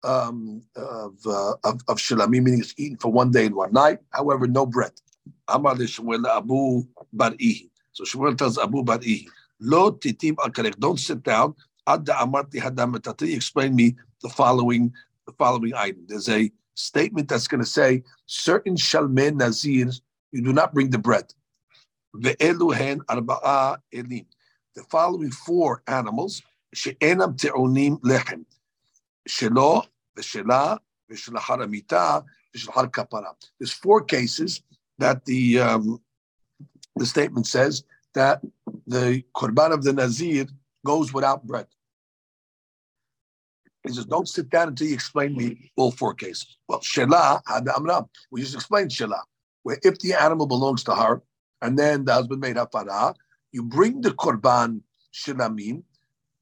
um, 0.04 0.63
of, 0.76 1.16
uh, 1.26 1.54
of 1.63 1.82
of 1.88 1.98
shilamim, 1.98 2.44
meaning 2.44 2.60
it's 2.60 2.74
eaten 2.78 2.98
for 2.98 3.12
one 3.12 3.32
day 3.32 3.46
and 3.46 3.56
one 3.56 3.72
night. 3.72 4.00
However, 4.10 4.48
no 4.48 4.66
bread. 4.66 4.92
Abu. 5.48 6.84
So 7.94 8.04
Shmuel 8.04 8.38
tells 8.38 8.58
Abu 8.58 8.84
Bar'ihi, 8.84 9.28
Lo 9.60 9.92
titim 9.92 10.36
Don't 10.80 11.00
sit 11.00 11.24
down. 11.24 11.56
Adda 11.86 12.13
amarti 12.13 12.60
hadam 12.60 12.96
Explain 13.36 13.76
me 13.76 13.96
the 14.22 14.30
following 14.30 14.92
the 15.26 15.34
following 15.34 15.74
item. 15.76 16.06
There's 16.08 16.30
a 16.30 16.52
statement 16.75 17.27
that's 17.29 17.47
going 17.47 17.62
to 17.62 17.69
say 17.69 18.03
certain 18.25 18.75
shalmei 18.75 19.36
nazir 19.36 19.91
you 20.33 20.41
do 20.41 20.51
not 20.51 20.73
bring 20.73 20.89
the 20.89 20.97
bread. 20.97 21.31
elim. 22.15 23.05
The 24.75 24.83
following 24.89 25.29
four 25.29 25.83
animals, 25.88 26.41
she'enam 26.73 27.36
te'onim 27.36 28.01
lechem. 28.01 28.45
Shelo, 29.29 29.86
v'shela, 30.17 30.79
v'shel 31.12 31.36
haramita, 31.36 32.25
v'shel 32.55 32.91
kapara. 32.91 33.36
There's 33.59 33.71
four 33.71 34.01
cases 34.03 34.63
that 34.97 35.23
the 35.25 35.59
um, 35.59 36.01
the 36.95 37.05
statement 37.05 37.45
says 37.45 37.83
that 38.15 38.41
the 38.88 39.23
korban 39.36 39.71
of 39.71 39.83
the 39.83 39.93
nazir 39.93 40.47
goes 40.83 41.13
without 41.13 41.45
bread. 41.45 41.67
He 43.84 43.93
says, 43.93 44.06
don't 44.06 44.28
sit 44.28 44.50
down 44.50 44.69
until 44.69 44.88
you 44.88 44.93
explain 44.93 45.36
me 45.36 45.72
all 45.76 45.91
four 45.91 46.13
cases. 46.13 46.58
Well, 46.67 46.80
Shelah, 46.80 47.41
Amram, 47.76 48.06
we 48.32 48.41
just 48.41 48.56
explained 48.56 48.91
Shelah, 48.91 49.24
where 49.63 49.78
if 49.84 50.00
the 50.00 50.13
animal 50.13 50.46
belongs 50.46 50.84
to 50.86 50.96
her, 50.96 51.22
and 51.62 51.78
then 51.78 52.06
the 52.06 52.13
husband 52.13 52.41
made 52.41 52.56
hafara, 52.56 53.15
you 53.52 53.63
bring 53.63 54.02
the 54.02 54.12
korban 54.12 54.82
shilamim 55.13 55.84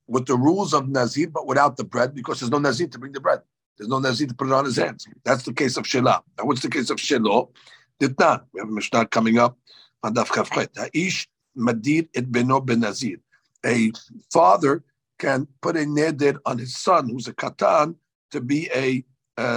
with 0.07 0.25
the 0.25 0.35
rules 0.35 0.73
of 0.73 0.89
Nazir, 0.89 1.29
but 1.29 1.47
without 1.47 1.77
the 1.77 1.83
bread, 1.83 2.13
because 2.13 2.39
there's 2.39 2.51
no 2.51 2.59
Nazir 2.59 2.87
to 2.87 2.99
bring 2.99 3.11
the 3.11 3.19
bread. 3.19 3.41
There's 3.77 3.89
no 3.89 3.99
Nazir 3.99 4.27
to 4.27 4.33
put 4.33 4.47
it 4.47 4.53
on 4.53 4.65
his 4.65 4.77
hands. 4.77 5.07
That's 5.23 5.43
the 5.43 5.53
case 5.53 5.77
of 5.77 5.85
Shelah. 5.85 6.21
And 6.37 6.47
what's 6.47 6.61
the 6.61 6.69
case 6.69 6.89
of 6.89 6.99
Shiloh? 6.99 7.51
Ditnan. 7.99 8.43
We 8.53 8.59
have 8.59 8.69
a 8.69 8.71
Mishnah 8.71 9.07
coming 9.07 9.37
up 9.37 9.57
on 10.03 10.13
Kafchet. 10.13 10.69
Ha'ish 10.77 11.27
madir 11.57 12.07
et 12.15 12.31
beno 12.31 12.63
ben 12.65 12.81
Nazir. 12.81 13.17
A 13.65 13.91
father 14.31 14.83
can 15.21 15.47
put 15.61 15.77
a 15.77 15.81
neder 15.81 16.39
on 16.47 16.57
his 16.57 16.75
son, 16.75 17.07
who's 17.07 17.27
a 17.27 17.33
katan, 17.33 17.95
to 18.31 18.41
be 18.41 18.69
a, 18.73 19.05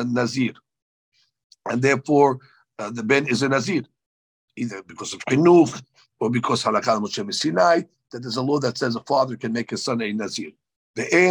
nazir, 0.05 0.53
and 1.71 1.81
therefore 1.83 2.39
uh, 2.79 2.91
the 2.91 3.03
ben 3.03 3.27
is 3.27 3.43
a 3.43 3.49
nazir, 3.49 3.83
either 4.57 4.83
because 4.83 5.15
of 5.15 5.21
chinuch 5.25 5.83
or 6.21 6.31
because 6.31 6.63
halakha 6.63 7.01
Moshe 7.01 7.35
Sinai. 7.35 7.83
That 8.13 8.21
there's 8.23 8.37
a 8.37 8.43
law 8.43 8.59
that 8.61 8.79
says 8.79 8.95
a 8.95 9.01
father 9.01 9.37
can 9.37 9.53
make 9.53 9.71
his 9.71 9.83
son 9.83 10.01
a 10.01 10.13
nazir. 10.13 10.53
But 10.95 11.11
the 11.11 11.27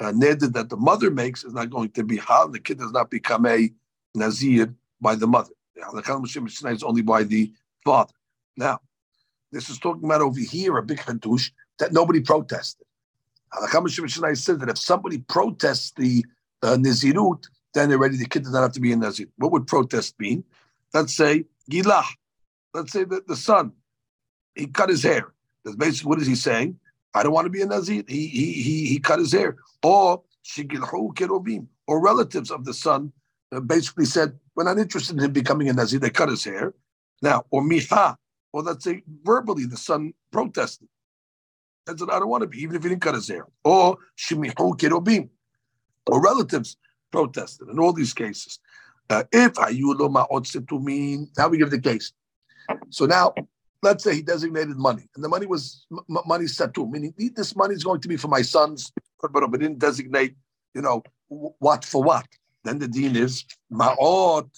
uh, 0.00 0.12
neder 0.12 0.52
that 0.52 0.68
the 0.68 0.76
mother 0.76 1.10
makes 1.10 1.44
is 1.44 1.54
not 1.54 1.70
going 1.70 1.90
to 1.90 2.04
be 2.04 2.18
hal. 2.18 2.48
The 2.48 2.60
kid 2.60 2.78
does 2.78 2.92
not 2.92 3.10
become 3.10 3.46
a 3.46 3.70
nazir 4.14 4.74
by 5.00 5.14
the 5.14 5.26
mother. 5.26 5.54
The 5.74 5.82
halakha 5.82 6.20
Moshe 6.22 6.72
is 6.72 6.82
only 6.82 7.02
by 7.02 7.22
the 7.24 7.52
father. 7.84 8.14
Now, 8.56 8.80
this 9.52 9.68
is 9.68 9.78
talking 9.78 10.04
about 10.04 10.20
over 10.20 10.40
here 10.40 10.76
a 10.76 10.82
big 10.82 10.98
hadush 10.98 11.50
that 11.78 11.92
nobody 11.92 12.20
protested. 12.20 12.86
Halakha 13.52 14.36
said 14.36 14.60
that 14.60 14.68
if 14.68 14.78
somebody 14.78 15.18
protests 15.18 15.92
the 15.96 16.24
uh, 16.62 16.76
Nizirut, 16.76 17.44
then 17.74 17.88
they're 17.88 17.98
ready. 17.98 18.16
the 18.16 18.26
kid 18.26 18.44
does 18.44 18.52
not 18.52 18.62
have 18.62 18.72
to 18.72 18.80
be 18.80 18.92
a 18.92 18.96
Nazir. 18.96 19.26
What 19.36 19.52
would 19.52 19.66
protest 19.66 20.14
mean? 20.18 20.44
Let's 20.94 21.14
say 21.14 21.44
Gilah. 21.70 22.04
Let's 22.74 22.92
say 22.92 23.04
that 23.04 23.26
the 23.26 23.36
son, 23.36 23.72
he 24.54 24.66
cut 24.66 24.88
his 24.88 25.02
hair. 25.02 25.32
That's 25.64 25.76
basically 25.76 26.08
what 26.08 26.20
is 26.20 26.26
he 26.26 26.34
saying? 26.36 26.78
I 27.14 27.22
don't 27.22 27.32
want 27.32 27.46
to 27.46 27.50
be 27.50 27.62
a 27.62 27.66
Nazir. 27.66 28.04
He 28.06 28.26
he 28.28 28.52
he, 28.52 28.86
he 28.86 28.98
cut 28.98 29.18
his 29.18 29.32
hair. 29.32 29.56
Or 29.82 30.22
Shigilhu 30.44 31.14
Kerubim, 31.14 31.66
or 31.86 32.00
relatives 32.00 32.50
of 32.50 32.64
the 32.64 32.74
son 32.74 33.12
uh, 33.52 33.60
basically 33.60 34.04
said, 34.04 34.38
We're 34.54 34.64
not 34.64 34.78
interested 34.78 35.16
in 35.16 35.24
him 35.24 35.32
becoming 35.32 35.68
a 35.68 35.72
Nazir. 35.72 35.98
They 35.98 36.10
cut 36.10 36.28
his 36.28 36.44
hair. 36.44 36.74
Now, 37.22 37.44
or 37.50 37.62
Miha, 37.62 38.16
or 38.52 38.62
let's 38.62 38.84
say 38.84 39.02
verbally 39.22 39.64
the 39.64 39.76
son 39.76 40.12
protested. 40.30 40.88
and 41.86 41.98
said, 41.98 42.10
I 42.10 42.18
don't 42.18 42.28
want 42.28 42.42
to 42.42 42.48
be, 42.48 42.58
even 42.62 42.76
if 42.76 42.82
he 42.82 42.88
didn't 42.88 43.02
cut 43.02 43.14
his 43.14 43.28
hair. 43.28 43.46
Or 43.64 43.96
Shimihu 44.18 44.76
Kirobim, 44.78 45.28
or 46.06 46.20
relatives 46.20 46.76
protested 47.10 47.68
in 47.68 47.78
all 47.78 47.92
these 47.92 48.14
cases. 48.14 48.58
Uh, 49.08 49.24
if 49.32 49.54
Ayulo 49.54 50.08
Ma'ot 50.08 50.84
mean, 50.84 51.28
now 51.36 51.48
we 51.48 51.58
give 51.58 51.70
the 51.70 51.80
case. 51.80 52.12
So 52.90 53.06
now, 53.06 53.34
let's 53.82 54.04
say 54.04 54.14
he 54.14 54.22
designated 54.22 54.76
money, 54.76 55.08
and 55.14 55.24
the 55.24 55.28
money 55.28 55.46
was 55.46 55.86
m- 55.90 56.18
money 56.26 56.46
to, 56.46 56.86
meaning 56.86 57.14
this 57.34 57.56
money 57.56 57.74
is 57.74 57.82
going 57.82 58.00
to 58.00 58.08
be 58.08 58.16
for 58.16 58.28
my 58.28 58.42
sons, 58.42 58.92
but, 59.20 59.32
but 59.32 59.50
didn't 59.58 59.78
designate, 59.78 60.36
you 60.74 60.82
know, 60.82 61.02
what 61.28 61.84
for 61.84 62.02
what. 62.02 62.26
Then 62.62 62.78
the 62.78 62.86
dean 62.86 63.16
is 63.16 63.44
Ma'ot, 63.72 64.48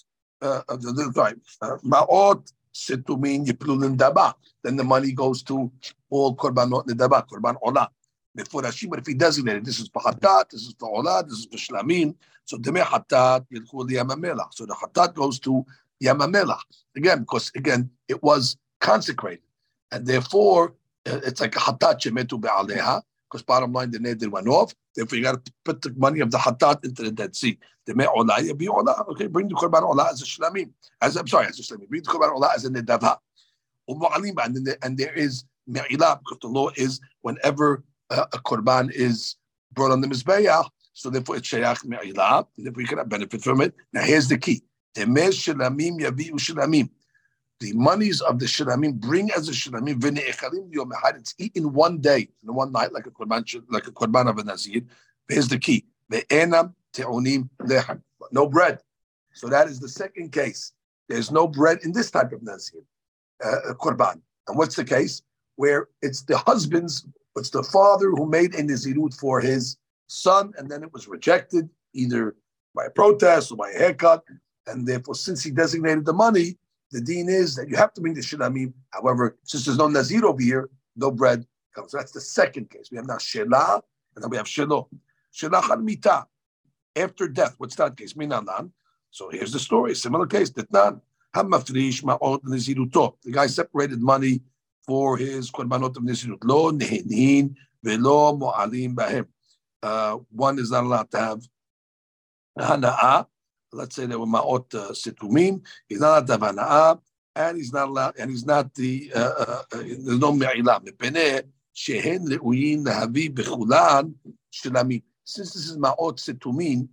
uh, 0.43 0.63
uh, 0.69 0.77
Ma'ot 0.77 2.53
Situmin 2.75 3.47
Yiplulin 3.47 3.97
Daba. 3.97 4.35
Then 4.63 4.77
the 4.77 4.85
money 4.85 5.13
goes 5.13 5.43
to 5.45 5.71
all 6.11 6.37
Korbanot 6.37 6.87
Daba, 6.87 7.27
Korban 7.27 7.57
Olah. 7.63 7.89
Before 8.35 8.63
Rashi, 8.63 8.89
but 8.89 8.99
if 9.01 9.07
he 9.07 9.13
designated 9.13 9.63
this 9.63 9.79
is 9.79 9.91
for 9.93 10.01
Hatat, 10.01 10.49
this 10.51 10.63
is 10.63 10.75
for 10.79 11.03
Olah, 11.03 11.23
this 11.29 11.41
is 11.41 11.47
for 11.47 11.59
Shlamim, 11.59 12.15
so 12.47 12.57
Demeh 12.57 12.83
Hatat 12.83 13.45
Yilchul 13.53 13.91
Yamamela. 13.91 14.47
So 14.53 14.65
the 14.65 14.75
Hatat 14.75 15.13
goes 15.15 15.39
to 15.41 15.67
Yamamela. 16.03 16.59
Again, 16.97 17.21
because 17.21 17.53
again, 17.55 17.91
it 18.09 18.23
was 18.23 18.57
consecrated. 18.81 19.45
And 19.91 20.07
therefore, 20.07 20.75
uh, 21.07 21.21
it's 21.25 21.43
like 21.43 21.57
a 21.57 21.59
Hatat 21.59 22.01
Shemetu 22.01 22.41
Be'aleha, 22.41 23.03
because 23.33 23.43
bottom 23.43 23.73
line, 23.73 23.91
the 23.91 23.99
neder 23.99 24.31
went 24.31 24.47
off. 24.47 24.75
Therefore, 24.95 25.17
you 25.17 25.25
got 25.25 25.43
to 25.45 25.53
put 25.65 25.81
the 25.81 25.95
money 25.97 26.21
of 26.21 26.31
the 26.31 26.37
hatat 26.37 26.85
into 26.85 27.03
the 27.03 27.11
Dead 27.11 27.35
Sea. 27.35 27.59
The 27.87 27.95
me 27.95 28.05
olah, 28.05 28.59
be 28.59 28.67
olah. 28.67 29.09
Okay, 29.09 29.27
bring 29.27 29.49
the 29.49 29.55
korban 29.55 29.83
olah 29.83 30.13
as 30.13 30.21
a 30.21 30.27
shlamim. 30.27 30.71
As 31.01 31.17
I'm 31.17 31.27
sorry, 31.27 31.47
as 31.47 31.59
a 31.59 31.63
shlamim. 31.63 31.89
Bring 31.89 32.03
the 32.03 32.11
korban 32.11 32.37
olah 32.37 32.55
as 32.55 32.67
a 32.67 32.71
nedava. 32.71 33.17
And, 33.89 34.77
and 34.83 34.99
there 34.99 35.15
is 35.15 35.45
me'ilah 35.67 36.19
because 36.19 36.39
the 36.43 36.49
law 36.49 36.71
is 36.77 37.01
whenever 37.23 37.83
uh, 38.11 38.27
a 38.33 38.39
korban 38.39 38.93
is 38.93 39.37
brought 39.73 39.91
on 39.91 40.03
the 40.03 40.07
mizbeach, 40.07 40.69
so 40.93 41.09
therefore 41.09 41.37
it's 41.37 41.49
shayach 41.49 41.85
me'ilah. 41.87 42.47
Therefore, 42.59 42.83
you 42.83 42.87
cannot 42.87 43.09
benefit 43.09 43.43
from 43.43 43.63
it. 43.63 43.75
Now, 43.95 44.03
here's 44.03 44.29
the 44.29 44.37
key. 44.37 44.63
Temer 44.95 45.33
shlamim 45.33 45.99
yavi'u 46.01 46.33
shlamim 46.35 46.91
the 47.63 47.73
monies 47.75 48.21
of 48.21 48.35
the 48.41 48.47
shiramim 48.55 48.95
bring 49.07 49.31
as 49.31 49.49
a 49.49 49.53
shiramim 49.53 49.97
v'ne'echalim 50.01 50.67
yomehad. 50.77 51.15
It's 51.21 51.35
eaten 51.39 51.73
one 51.73 51.99
day, 51.99 52.29
in 52.43 52.55
one 52.63 52.73
night, 52.73 52.93
like 52.93 53.07
a 53.07 53.11
korban, 53.11 53.43
like 53.71 53.87
a 53.87 53.93
korban 53.93 54.29
of 54.29 54.37
a 54.39 54.45
nazir. 54.45 54.83
Here's 55.29 55.49
the 55.49 55.61
key: 55.67 55.87
ve'enam 56.11 56.75
te'onim 56.93 57.49
lechem. 57.61 58.03
No 58.33 58.49
bread. 58.49 58.81
So 59.33 59.47
that 59.55 59.69
is 59.69 59.79
the 59.79 59.89
second 59.89 60.33
case. 60.33 60.73
There's 61.09 61.31
no 61.31 61.45
bread 61.47 61.79
in 61.85 61.93
this 61.93 62.11
type 62.11 62.33
of 62.33 62.43
nazir, 62.43 62.83
uh, 63.45 63.75
korban. 63.85 64.21
And 64.49 64.59
what's 64.59 64.77
the 64.77 64.85
case? 64.85 65.23
Where 65.57 65.89
it's 66.07 66.23
the 66.23 66.39
husband's, 66.39 67.07
it's 67.37 67.51
the 67.51 67.63
father 67.63 68.11
who 68.11 68.27
made 68.27 68.55
a 68.55 68.63
nazirut 68.63 69.15
for 69.15 69.41
his 69.41 69.77
son, 70.09 70.53
and 70.59 70.69
then 70.71 70.83
it 70.83 70.93
was 70.93 71.07
rejected 71.07 71.69
either 71.95 72.35
by 72.75 72.87
a 72.87 72.91
protest 72.91 73.53
or 73.53 73.57
by 73.57 73.71
a 73.71 73.79
haircut. 73.79 74.25
And 74.67 74.87
therefore, 74.89 75.15
since 75.15 75.43
he 75.43 75.51
designated 75.51 76.05
the 76.05 76.13
money, 76.13 76.59
the 76.93 77.01
deen 77.01 77.29
is 77.29 77.57
that 77.57 77.69
you 77.69 77.77
have 77.77 77.93
to 77.95 78.01
bring 78.01 78.15
the 78.15 78.21
shilamim. 78.21 78.73
However, 78.91 79.37
since 79.45 79.65
there's 79.65 79.79
no 79.79 79.89
nazir 79.89 80.25
over 80.27 80.41
here, 80.41 80.69
no 80.95 81.11
bread 81.11 81.47
comes. 81.75 81.93
So 81.93 81.99
that's 81.99 82.13
the 82.13 82.21
second 82.21 82.71
case. 82.71 82.91
We 82.91 82.99
have 82.99 83.07
now 83.07 83.17
shelah, 83.17 83.81
and 84.15 84.23
then 84.23 84.31
we 84.31 84.37
have 84.37 84.47
shelo. 84.47 84.89
Shelah 85.35 85.83
mita. 85.83 86.27
After 86.95 87.27
death, 87.27 87.55
what's 87.57 87.75
that 87.77 87.97
case? 87.97 88.13
Minanan. 88.13 88.71
So 89.11 89.31
here's 89.31 89.53
the 89.53 89.59
story. 89.59 89.95
Similar 89.95 90.27
case. 90.27 90.51
Ditnan. 90.51 91.01
Hamafrish 91.35 92.03
ma'ot 92.03 92.43
naziruto. 92.45 93.15
The 93.23 93.33
guy 93.33 93.47
separated 93.47 94.01
money 94.03 94.43
for 94.87 95.17
his 95.17 95.51
korbanot 95.51 95.97
of 95.97 96.03
nazirut. 96.03 96.45
Lo 96.45 96.71
nehenin 96.71 97.55
velo 97.83 98.37
mo'alim 98.37 98.95
bahem. 98.95 99.27
Uh, 99.83 100.19
one 100.31 100.59
is 100.59 100.71
not 100.71 100.85
allowed 100.85 101.11
to 101.11 101.19
have 101.19 101.41
hana'ah 102.59 103.27
let's 103.73 103.97
say 103.97 104.07
there 104.07 104.19
were 104.19 104.27
ma'ot 104.27 104.69
situmim, 104.93 105.63
he's 105.89 106.01
not 106.01 106.29
allowed 106.29 106.97
to 106.97 107.01
and 107.35 107.57
he's 107.57 107.73
not 107.73 107.89
allowed, 107.89 108.19
and 108.19 108.31
he's 108.31 108.45
not 108.45 108.75
the, 108.75 109.11
uh, 109.15 109.19
uh, 109.19 109.63
uh 109.73 109.79
there's 109.79 110.19
no 110.19 110.33
me'ilah, 110.33 110.85
mepene, 110.85 111.43
shehen 111.75 112.27
le'uyin 112.27 112.85
lehavi 112.85 113.33
bechulan 113.33 114.15
shlamim. 114.53 115.03
Since 115.25 115.55
this 115.55 115.71
is 115.71 115.79
ma'ot 115.79 116.19
situmim, 116.19 116.89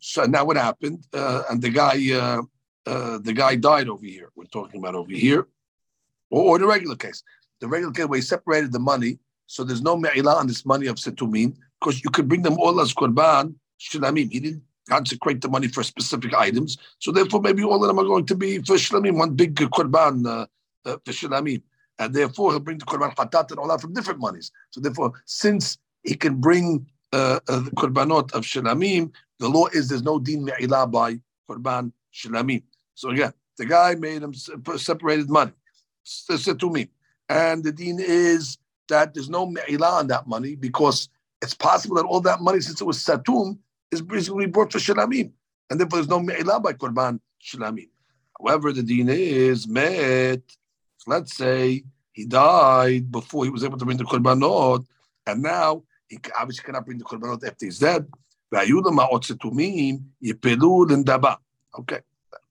so 0.00 0.24
now 0.24 0.44
what 0.44 0.56
happened? 0.56 1.06
Uh, 1.12 1.44
and 1.50 1.62
the 1.62 1.70
guy, 1.70 2.12
uh, 2.12 2.42
uh, 2.86 3.18
the 3.18 3.32
guy 3.32 3.54
died 3.54 3.88
over 3.88 4.04
here. 4.04 4.30
We're 4.34 4.44
talking 4.46 4.80
about 4.80 4.96
over 4.96 5.12
here, 5.12 5.46
or, 6.30 6.42
or 6.42 6.58
the 6.58 6.66
regular 6.66 6.96
case. 6.96 7.22
The 7.60 7.68
regular 7.68 7.92
case 7.92 8.06
where 8.06 8.18
he 8.18 8.22
separated 8.22 8.72
the 8.72 8.80
money, 8.80 9.18
so 9.46 9.62
there's 9.62 9.82
no 9.82 9.96
me'ilah 9.96 10.36
on 10.36 10.48
this 10.48 10.66
money 10.66 10.88
of 10.88 10.96
situmim, 10.96 11.56
because 11.80 12.02
you 12.02 12.10
could 12.10 12.28
bring 12.28 12.42
them 12.42 12.58
all 12.58 12.80
as 12.80 12.92
korban 12.92 13.54
shlamim. 13.80 14.32
He 14.32 14.40
didn't 14.40 14.62
consecrate 14.88 15.40
the 15.40 15.48
money 15.48 15.68
for 15.68 15.82
specific 15.82 16.34
items. 16.34 16.78
So 16.98 17.12
therefore, 17.12 17.40
maybe 17.40 17.62
all 17.62 17.82
of 17.82 17.88
them 17.88 17.98
are 17.98 18.04
going 18.04 18.26
to 18.26 18.34
be 18.34 18.58
for 18.58 18.76
shlamim, 18.76 19.16
one 19.16 19.34
big 19.34 19.54
korban 19.54 20.26
uh, 20.26 20.46
uh, 20.88 20.96
for 21.04 21.12
shlamim. 21.12 21.62
And 21.98 22.14
therefore, 22.14 22.52
he'll 22.52 22.60
bring 22.60 22.78
the 22.78 22.84
korban 22.84 23.14
hatat 23.14 23.50
and 23.50 23.58
all 23.58 23.68
that 23.68 23.80
from 23.80 23.94
different 23.94 24.20
monies. 24.20 24.52
So 24.70 24.80
therefore, 24.80 25.12
since 25.24 25.78
he 26.02 26.14
can 26.14 26.36
bring 26.36 26.86
uh, 27.12 27.40
uh, 27.48 27.60
the 27.60 27.70
korbanot 27.72 28.32
of 28.32 28.44
shlamim, 28.44 29.12
the 29.38 29.48
law 29.48 29.66
is 29.66 29.88
there's 29.88 30.02
no 30.02 30.18
din 30.18 30.44
me'ilah 30.44 30.90
by 30.90 31.20
korban 31.48 31.92
shlamim. 32.12 32.62
So 32.94 33.10
again, 33.10 33.32
the 33.58 33.66
guy 33.66 33.94
made 33.94 34.22
him 34.22 34.34
separated 34.34 35.30
money, 35.30 35.52
said 36.04 36.60
to 36.60 36.70
me, 36.70 36.88
and 37.28 37.64
the 37.64 37.72
din 37.72 37.98
is 38.00 38.58
that 38.88 39.14
there's 39.14 39.28
no 39.28 39.46
me'ilah 39.46 40.00
on 40.00 40.06
that 40.08 40.26
money 40.26 40.54
because 40.54 41.08
it's 41.42 41.54
possible 41.54 41.96
that 41.96 42.04
all 42.04 42.20
that 42.20 42.40
money, 42.40 42.60
since 42.60 42.80
it 42.80 42.84
was 42.84 42.98
satum, 42.98 43.58
is 43.90 44.02
basically 44.02 44.46
brought 44.46 44.72
for 44.72 44.78
shalamim, 44.78 45.32
and 45.70 45.80
therefore 45.80 45.98
there's 45.98 46.08
no 46.08 46.20
me'ilah 46.20 46.62
by 46.62 46.72
korban 46.72 47.20
shalamim. 47.42 47.88
However, 48.38 48.72
the 48.72 48.82
din 48.82 49.08
is 49.08 49.66
met. 49.66 50.42
Let's 51.06 51.36
say 51.36 51.84
he 52.12 52.26
died 52.26 53.10
before 53.10 53.44
he 53.44 53.50
was 53.50 53.64
able 53.64 53.78
to 53.78 53.84
bring 53.84 53.96
the 53.96 54.04
korbanot, 54.04 54.84
and 55.26 55.42
now 55.42 55.84
he 56.08 56.18
obviously 56.38 56.64
cannot 56.64 56.84
bring 56.84 56.98
the 56.98 57.04
korbanot 57.04 57.44
after 57.46 57.66
he's 57.66 57.78
dead. 57.78 58.06
Okay, 61.78 62.00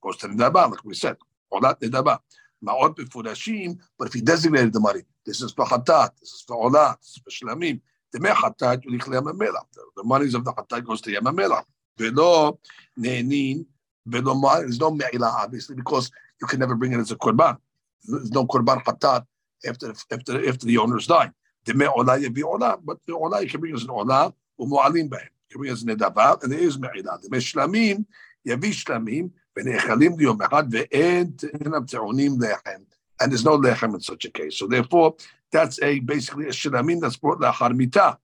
goes 0.02 0.18
to 0.18 0.28
nidaba, 0.28 0.70
like 0.70 0.84
we 0.84 0.94
said. 0.94 1.18
Olat 1.52 1.80
nidaba. 1.80 2.20
Ma'ot 2.64 2.96
befurashim, 2.96 3.78
but 3.98 4.08
if 4.08 4.14
he 4.14 4.22
designated 4.22 4.74
the 4.74 4.80
money, 4.80 5.02
this 5.26 5.42
is 5.42 5.52
for 5.52 5.66
hatat, 5.66 6.12
this 6.20 6.32
is 6.32 6.44
for 6.48 6.70
olat, 6.70 6.98
this 7.00 7.10
is 7.10 7.22
for 7.24 7.30
shlamim. 7.30 7.82
The 8.15 8.19
hatat 8.19 8.83
The 8.83 10.05
monies 10.05 10.35
of 10.35 10.45
the 10.45 10.53
hatat 10.53 10.85
goes 10.85 11.01
to 11.03 11.11
yamamela. 11.11 11.63
Velo 11.97 12.59
ne'nin, 12.99 13.65
velo 14.07 14.35
There's 14.61 14.81
no 14.81 14.91
me'ilah, 14.91 15.45
obviously, 15.45 15.77
because 15.77 16.11
you 16.41 16.47
can 16.47 16.61
never 16.61 16.75
bring 16.75 16.93
it 16.93 16.99
as 16.99 17.11
a 17.11 17.17
korban. 17.17 17.59
There's 18.05 18.33
no 18.33 18.47
korban 18.47 18.83
hatat 18.83 19.25
after 19.67 19.95
after 20.11 20.49
after 20.49 20.67
the 20.67 20.79
owners 20.79 21.07
die. 21.07 21.31
The 21.65 21.75
me'olah 21.75 22.19
yabi 22.19 22.43
olah, 22.43 22.81
but 22.83 22.99
the 23.07 23.13
olah 23.13 23.43
you 23.43 23.49
can 23.49 23.61
bring 23.61 23.75
as 23.75 23.83
an 23.83 23.89
olah, 23.89 24.33
umu'alim 24.59 25.09
b'hem. 25.09 25.29
You 25.49 25.51
can 25.51 25.59
bring 25.59 25.73
as 25.73 25.85
nedava, 25.85 26.43
and 26.43 26.51
there 26.51 26.59
is 26.59 26.79
me'ilah. 26.79 27.21
The 27.21 27.29
me'shlamim, 27.31 28.07
yavi 28.47 28.71
shlamim, 28.73 29.31
ונאכלים 29.57 30.19
ליום 30.19 30.43
אחד, 30.43 30.65
ואין 30.71 31.31
תאינם 31.37 31.87
טעונים 31.87 32.33
לחם. 32.41 32.81
And 33.23 33.31
there's 33.31 33.45
no 33.45 33.59
lechem 33.59 33.95
in 33.95 34.01
such 34.01 34.25
a 34.25 34.31
case. 34.31 34.57
So 34.57 34.67
therefore, 34.67 35.15
that's 35.56 35.82
a 35.82 36.00
basically 36.00 36.46
a 36.46 36.50
shiramin 36.50 37.00
that's 37.02 37.18
brought 37.18 37.40
the 37.40 37.74
mita, 37.74 38.18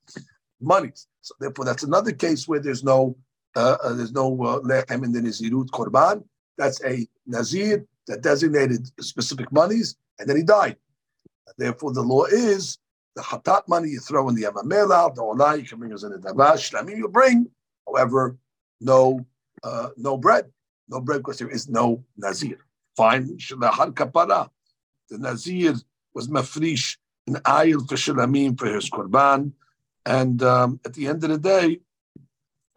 monies. 0.60 1.08
So 1.22 1.34
therefore, 1.40 1.66
that's 1.66 1.84
another 1.84 2.12
case 2.12 2.48
where 2.48 2.60
there's 2.60 2.84
no 2.84 3.16
uh, 3.56 3.78
uh, 3.84 3.94
there's 3.94 4.12
no 4.12 4.28
uh, 4.44 4.60
lechem 4.60 5.04
in 5.06 5.12
the 5.12 5.22
nazirut 5.22 5.70
korban. 5.70 6.24
That's 6.58 6.84
a 6.84 7.08
nazir 7.26 7.86
that 8.08 8.22
designated 8.22 8.88
specific 9.04 9.52
monies, 9.52 9.96
and 10.20 10.28
then 10.28 10.38
he 10.38 10.44
died. 10.44 10.78
Therefore, 11.58 11.94
the 11.94 12.02
law 12.02 12.26
is 12.26 12.78
the 13.16 13.22
hatat 13.22 13.68
money 13.68 13.90
you 13.90 14.00
throw 14.00 14.28
in 14.30 14.36
the 14.36 14.44
yamamela, 14.44 15.14
the 15.16 15.22
olah 15.22 15.58
you 15.58 15.66
can 15.68 15.80
bring 15.80 15.92
as 15.94 16.04
in 16.04 16.12
the 16.12 16.18
davash, 16.18 16.72
shlamim 16.72 16.98
you 16.98 17.08
bring. 17.08 17.48
However, 17.88 18.38
no 18.80 19.26
uh, 19.64 19.90
no 19.98 20.18
bread 20.18 20.52
no 20.92 21.00
bread 21.00 21.22
because 21.22 21.40
there 21.40 21.50
is 21.50 21.70
no 21.70 22.04
Nazir. 22.18 22.60
Fine, 22.96 23.38
Shalahar 23.38 23.94
Kapara. 23.94 24.50
The 25.10 25.18
Nazir 25.18 25.76
was 26.14 26.28
mafrish, 26.28 26.98
an 27.36 27.42
ayil 27.44 27.88
for 27.88 27.96
Shalamim 27.96 28.58
for 28.58 28.68
his 28.68 28.90
Korban. 28.90 29.52
And 30.06 30.42
um, 30.44 30.80
at 30.86 30.94
the 30.94 31.08
end 31.08 31.24
of 31.24 31.30
the 31.30 31.38
day, 31.38 31.80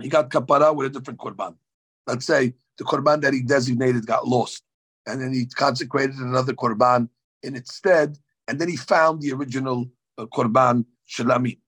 he 0.03 0.09
got 0.09 0.31
Kapara 0.31 0.75
with 0.75 0.87
a 0.87 0.91
different 0.91 1.19
Korban. 1.19 1.57
Let's 2.07 2.27
say 2.27 2.55
the 2.79 2.85
Korban 2.85 3.23
that 3.23 3.33
he 3.33 3.43
designated 3.43 4.07
got 4.07 4.27
lost. 4.27 4.63
And 5.07 5.21
then 5.21 5.33
he 5.33 5.47
consecrated 5.47 6.17
another 6.17 6.53
Korban 6.53 7.09
in 7.43 7.57
its 7.57 7.75
stead. 7.75 8.19
And 8.49 8.61
then 8.61 8.69
he 8.69 8.77
found 8.77 9.23
the 9.23 9.33
original 9.33 9.91
uh, 10.19 10.27
Korban 10.27 10.85
Shalamim. 11.09 11.59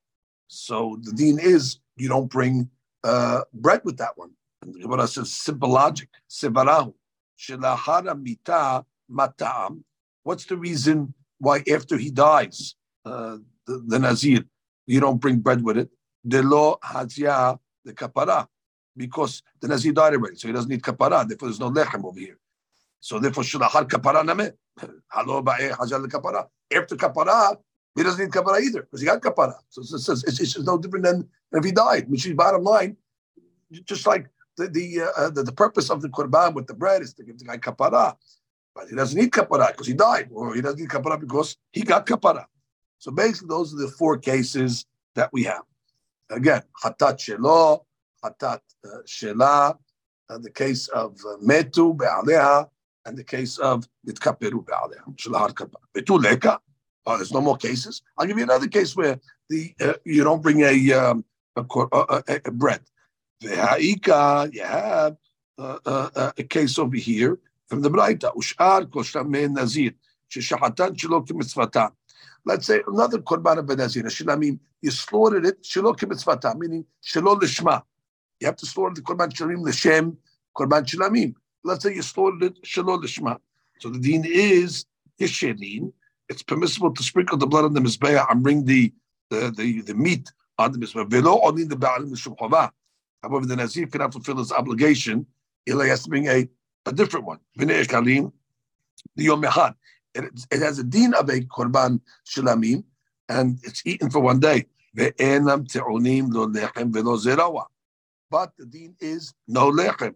So 0.49 0.99
the 1.03 1.12
deen 1.12 1.38
is 1.38 1.79
you 1.96 2.09
don't 2.09 2.31
bring 2.31 2.70
uh, 3.03 3.42
bread 3.53 3.81
with 3.85 3.99
that 3.99 4.16
one. 4.16 4.31
The 4.62 4.81
Gemara 4.81 5.07
says 5.07 5.33
simple 5.33 5.70
logic. 5.70 6.09
Sevarahu. 6.29 6.94
Shilahara 7.38 8.20
mita 8.20 8.85
matam. 9.09 9.85
What's 10.22 10.46
the 10.46 10.57
reason 10.57 11.14
why 11.38 11.62
after 11.72 11.96
he 11.96 12.11
dies, 12.11 12.75
uh, 13.05 13.38
the, 13.66 13.85
the 13.87 13.99
Nazir, 13.99 14.44
you 14.87 15.01
don't 15.01 15.20
bring 15.20 15.38
bread 15.38 15.62
with 15.62 15.79
it? 15.79 15.90
The 16.25 16.42
law 16.42 16.77
hazia 16.85 17.59
the 17.85 17.92
kapara. 17.92 18.46
Because 18.96 19.42
the 19.61 19.68
Nazir 19.68 19.92
died 19.92 20.14
already, 20.14 20.37
so 20.37 20.49
he 20.49 20.55
doesn't 20.55 20.70
need 20.70 20.83
kapara. 20.83 21.27
Therefore, 21.29 21.49
there's 21.49 21.61
no 21.61 21.70
lechem 21.70 22.05
over 22.05 22.18
here. 22.18 22.38
So 23.01 23.18
therefore, 23.18 23.44
shilahar 23.44 23.88
kapara 23.88 24.25
name. 24.25 24.53
Halo 25.11 25.42
ba'e 25.42 25.70
hazal 25.72 26.07
kapara. 26.07 26.46
After 26.75 26.96
kapara, 26.96 27.57
he 27.94 28.03
doesn't 28.03 28.25
need 28.25 28.33
kapara 28.33 28.61
either 28.61 28.83
because 28.83 29.01
he 29.01 29.07
got 29.07 29.20
kapara. 29.20 29.55
So 29.68 29.83
it 29.83 29.87
says 29.87 30.25
it's, 30.27 30.40
it's, 30.40 30.57
it's 30.57 30.66
no 30.66 30.79
different 30.79 31.05
than 31.05 31.29
if 31.53 31.64
he 31.64 31.72
died. 31.72 32.11
Which 32.11 32.27
is 32.27 32.35
bottom 32.35 32.64
line, 32.64 32.96
just 33.85 34.07
like 34.07 34.29
the 34.57 34.68
the, 34.68 35.12
uh, 35.16 35.31
the, 35.31 35.42
the 35.42 35.53
purpose 35.53 35.90
of 35.90 36.01
the 36.01 36.09
korban 36.09 36.55
with 36.55 36.66
the 36.66 36.75
bread 36.75 37.03
is 37.03 37.12
to 37.14 37.22
give 37.22 37.38
the 37.38 37.44
guy 37.44 37.59
kapara, 37.59 38.16
but 38.77 38.89
he 38.91 38.95
doesn't 38.95 39.19
need 39.19 39.31
kapara 39.31 39.69
because 39.69 39.87
he 39.87 39.95
died, 39.95 40.29
or 40.33 40.55
he 40.55 40.61
doesn't 40.61 40.79
need 40.79 40.91
kapara 40.91 41.19
because 41.19 41.57
he 41.73 41.81
got 41.81 42.05
kapara. 42.07 42.45
So 42.99 43.11
basically, 43.11 43.49
those 43.49 43.73
are 43.73 43.79
the 43.79 43.89
four 43.89 44.19
cases 44.19 44.85
that 45.15 45.31
we 45.33 45.45
have. 45.45 45.62
Again, 46.31 46.62
hatat 46.85 47.17
shelo, 47.17 47.85
hatat 48.23 48.61
uh, 48.85 48.99
shela, 49.07 49.79
uh, 50.29 50.39
the 50.39 50.51
case 50.51 50.89
of 50.89 51.19
uh, 51.27 51.39
metu 51.39 51.97
be'aleha, 51.97 52.69
and 53.07 53.17
the 53.17 53.25
case 53.25 53.57
of 53.59 53.89
nitkaperu 54.07 54.65
be'aleha, 54.67 55.17
shelahar 55.17 55.55
kapara. 55.55 55.83
Betu 55.95 56.23
leka. 56.23 56.61
Oh, 57.07 57.17
there's 57.17 57.33
no 57.33 57.41
more 57.41 57.57
cases. 57.57 58.03
I'll 58.19 58.27
give 58.27 58.37
you 58.37 58.45
another 58.45 58.69
case 58.69 58.95
where 58.95 59.19
the 59.49 59.73
uh, 59.81 59.95
you 60.05 60.23
don't 60.23 60.43
bring 60.43 60.61
a, 60.62 60.93
um, 60.93 61.25
a, 61.55 61.65
a, 61.73 62.41
a, 62.45 62.51
bread. 62.51 62.81
Ve'ha'ika, 63.43 64.53
you 64.53 64.65
have 64.65 65.17
uh, 65.57 65.79
uh, 65.87 66.33
a 66.37 66.43
case 66.43 66.79
over 66.81 66.97
here 66.97 67.39
from 67.68 67.83
the 67.83 67.90
Braita. 67.90 68.35
Ushar 68.37 68.90
kol 68.90 69.02
shlamei 69.02 69.50
nazir, 69.50 69.92
sheshachatan 70.31 70.96
shelo 70.96 71.26
k'mitzvatan. 71.26 71.92
Let's 72.44 72.66
say 72.66 72.83
another 72.87 73.18
korban 73.18 73.59
of 73.59 73.79
nazir, 73.79 74.02
shilamim, 74.05 74.59
you 74.83 74.90
slaughtered 74.90 75.46
it 75.46 75.62
shelo 75.62 75.96
k'mitzvatan, 75.96 76.59
meaning 76.59 76.85
shelo 77.05 77.38
lishma. 77.40 77.83
You 78.40 78.46
have 78.46 78.57
to 78.57 78.66
slaughter 78.66 78.94
the 78.94 79.02
korban 79.02 79.33
shilamim 79.33 79.62
l'shem 79.62 80.16
korban 80.57 80.85
shilamim. 80.85 81.35
Let's 81.64 81.83
say 81.83 81.94
you 81.94 82.02
slaughtered 82.02 82.42
it 82.42 82.62
shelo 82.62 83.02
lishma. 83.02 83.38
So 83.81 83.90
the 83.90 83.98
deen 83.98 84.24
is 84.26 84.87
yisherin. 85.20 85.92
It's 86.29 86.42
permissible 86.42 86.92
to 86.92 87.02
sprinkle 87.02 87.38
the 87.38 87.46
blood 87.46 87.64
on 87.64 87.74
the 87.74 87.81
mizbeah 87.81 88.26
and 88.31 88.42
bring 88.42 88.64
the 88.64 88.92
the 89.31 89.52
the, 89.57 89.81
the 89.83 89.94
meat 89.94 90.31
on 90.59 90.72
the 90.72 90.79
mizbeah. 90.79 91.09
Velo 91.09 91.40
only 91.42 91.64
the 91.64 91.76
ba'alim 91.76 92.70
However, 93.22 93.46
the 93.46 93.57
Nazir 93.57 93.87
cannot 93.87 94.12
fulfill 94.12 94.38
his 94.38 94.52
obligation. 94.52 95.26
He 95.64 95.72
has 95.72 96.05
to 96.05 96.11
bring 96.11 96.29
a, 96.29 96.48
a 96.87 96.92
different 96.92 97.27
one. 97.27 97.40
the 97.57 98.33
Yom 99.16 99.42
Echad. 99.42 99.75
It, 100.14 100.62
has 100.62 100.79
a 100.79 100.85
deen 100.85 101.12
of 101.12 101.29
a 101.29 101.40
korban 101.40 102.01
shilamim, 102.27 102.85
and 103.29 103.59
it's 103.62 103.83
eaten 103.85 104.11
for 104.11 104.20
one 104.20 104.40
day. 104.40 104.66
Ve'enam 104.96 105.70
te'onim 105.70 106.33
lo 106.33 106.46
lechem 106.46 106.90
ve'lo 106.90 107.18
zerawa. 107.18 107.66
But 108.31 108.53
the 108.57 108.64
deen 108.64 108.96
is 109.01 109.35
no 109.46 109.70
lechem, 109.70 110.14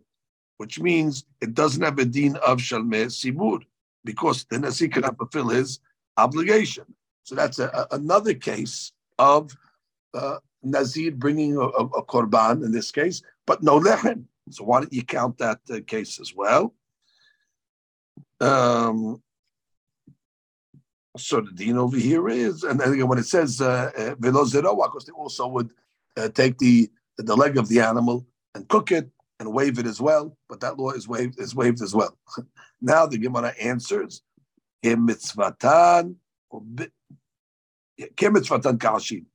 which 0.57 0.81
means 0.81 1.27
it 1.43 1.55
doesn't 1.55 1.83
have 1.83 1.99
a 1.99 2.07
deen 2.07 2.37
of 2.37 2.59
shalmeh 2.59 3.07
sibur, 3.07 3.61
because 4.05 4.45
the 4.45 4.59
Nazir 4.59 4.89
cannot 4.89 5.19
fulfill 5.19 5.49
his 5.49 5.81
obligation. 6.17 6.85
So 7.25 7.35
that's 7.35 7.59
a, 7.59 7.67
a, 7.69 7.97
another 7.97 8.35
case 8.35 8.93
of 9.19 9.55
uh, 10.15 10.39
Nazir 10.63 11.13
bringing 11.13 11.57
a, 11.57 11.61
a, 11.61 11.85
a, 11.85 12.05
korban 12.05 12.65
in 12.65 12.73
this 12.73 12.91
case, 12.91 13.23
but 13.47 13.63
no 13.63 13.79
lechem. 13.79 14.25
So 14.51 14.65
why 14.65 14.81
don't 14.81 14.93
you 14.93 15.05
count 15.05 15.39
that 15.39 15.61
uh, 15.71 15.81
case 15.87 16.21
as 16.21 16.35
well? 16.35 16.75
Um, 18.41 19.23
so 21.17 21.41
the 21.41 21.53
dean 21.53 21.77
over 21.77 21.97
here 21.97 22.29
is, 22.29 22.63
and 22.63 22.79
then 22.79 22.93
again, 22.93 23.09
when 23.09 23.19
it 23.19 23.27
says 23.27 23.61
uh, 23.61 23.91
uh, 23.99 24.13
uh, 24.13 24.15
because 24.15 24.53
they 24.53 25.13
also 25.13 25.49
would 25.49 25.71
uh, 26.17 26.29
take 26.29 26.59
the 26.59 26.91
the 27.19 27.37
leg 27.37 27.59
of 27.59 27.69
the 27.69 27.81
animal 27.81 28.27
and 28.55 28.69
cook 28.69 28.91
it 28.93 29.11
and 29.39 29.53
wave 29.53 29.79
it 29.79 29.87
as 29.87 30.01
well, 30.01 30.37
but 30.49 30.61
that 30.61 30.79
law 30.79 30.91
is 30.91 31.07
waived 31.09 31.39
is 31.39 31.55
waived 31.55 31.83
as 31.83 31.95
well. 31.95 32.17
now 32.81 33.07
the 33.07 33.19
Gemara 33.19 33.55
answers, 33.61 34.23
mitzvatan, 34.85 36.17
mitzvatan 38.19 38.79
kashim. 38.79 39.27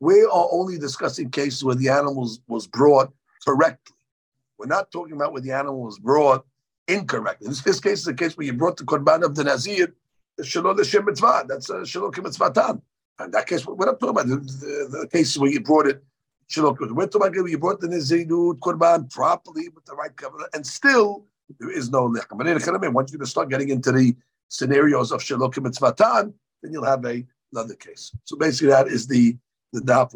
We 0.00 0.22
are 0.22 0.48
only 0.52 0.78
discussing 0.78 1.30
cases 1.30 1.64
where 1.64 1.74
the 1.74 1.88
animal 1.88 2.30
was 2.46 2.66
brought 2.66 3.12
correctly. 3.44 3.96
We're 4.58 4.66
not 4.66 4.90
talking 4.90 5.14
about 5.14 5.32
where 5.32 5.42
the 5.42 5.52
animal 5.52 5.82
was 5.82 5.98
brought 5.98 6.46
incorrectly. 6.86 7.48
This, 7.48 7.62
this 7.62 7.80
case 7.80 8.00
is 8.00 8.06
a 8.06 8.14
case 8.14 8.36
where 8.36 8.46
you 8.46 8.52
brought 8.52 8.76
the 8.76 8.84
korban 8.84 9.24
of 9.24 9.34
the 9.34 9.44
nazir, 9.44 9.94
shalom 10.42 10.76
l'shem 10.76 11.04
mitzvah. 11.04 11.44
That's 11.48 11.68
uh, 11.70 11.84
shalom 11.84 12.12
mitzvatan. 12.12 12.80
And 13.18 13.32
that 13.32 13.46
case, 13.46 13.66
we're 13.66 13.84
not 13.84 14.00
talking 14.00 14.10
about 14.10 14.28
the, 14.28 14.36
the, 14.36 14.98
the 15.00 15.08
cases 15.08 15.38
where 15.38 15.50
you 15.50 15.60
brought 15.60 15.86
it 15.86 16.02
shalom. 16.48 16.76
We're 16.80 17.06
talking 17.06 17.28
about 17.28 17.34
where 17.34 17.48
you 17.48 17.58
brought 17.58 17.80
the 17.80 17.88
nazir 17.88 18.24
korban 18.26 19.12
properly 19.12 19.68
with 19.68 19.84
the 19.86 19.94
right 19.94 20.16
covenant, 20.16 20.50
and 20.54 20.66
still 20.66 21.26
there 21.58 21.70
is 21.70 21.90
no 21.90 22.08
lechem. 22.08 22.38
But 22.38 22.92
once 22.92 23.12
you're 23.12 23.18
going 23.18 23.26
to 23.26 23.30
start 23.30 23.50
getting 23.50 23.70
into 23.70 23.92
the 23.92 24.16
scenarios 24.48 25.10
of 25.10 25.22
shalom 25.22 25.50
mitzvatan, 25.50 26.32
then 26.62 26.72
you'll 26.72 26.84
have 26.84 27.04
a 27.04 27.26
another 27.54 27.74
case. 27.74 28.12
So 28.24 28.36
basically, 28.36 28.68
that 28.68 28.88
is 28.88 29.06
the 29.06 29.36
the 29.72 29.80
daf 29.80 30.14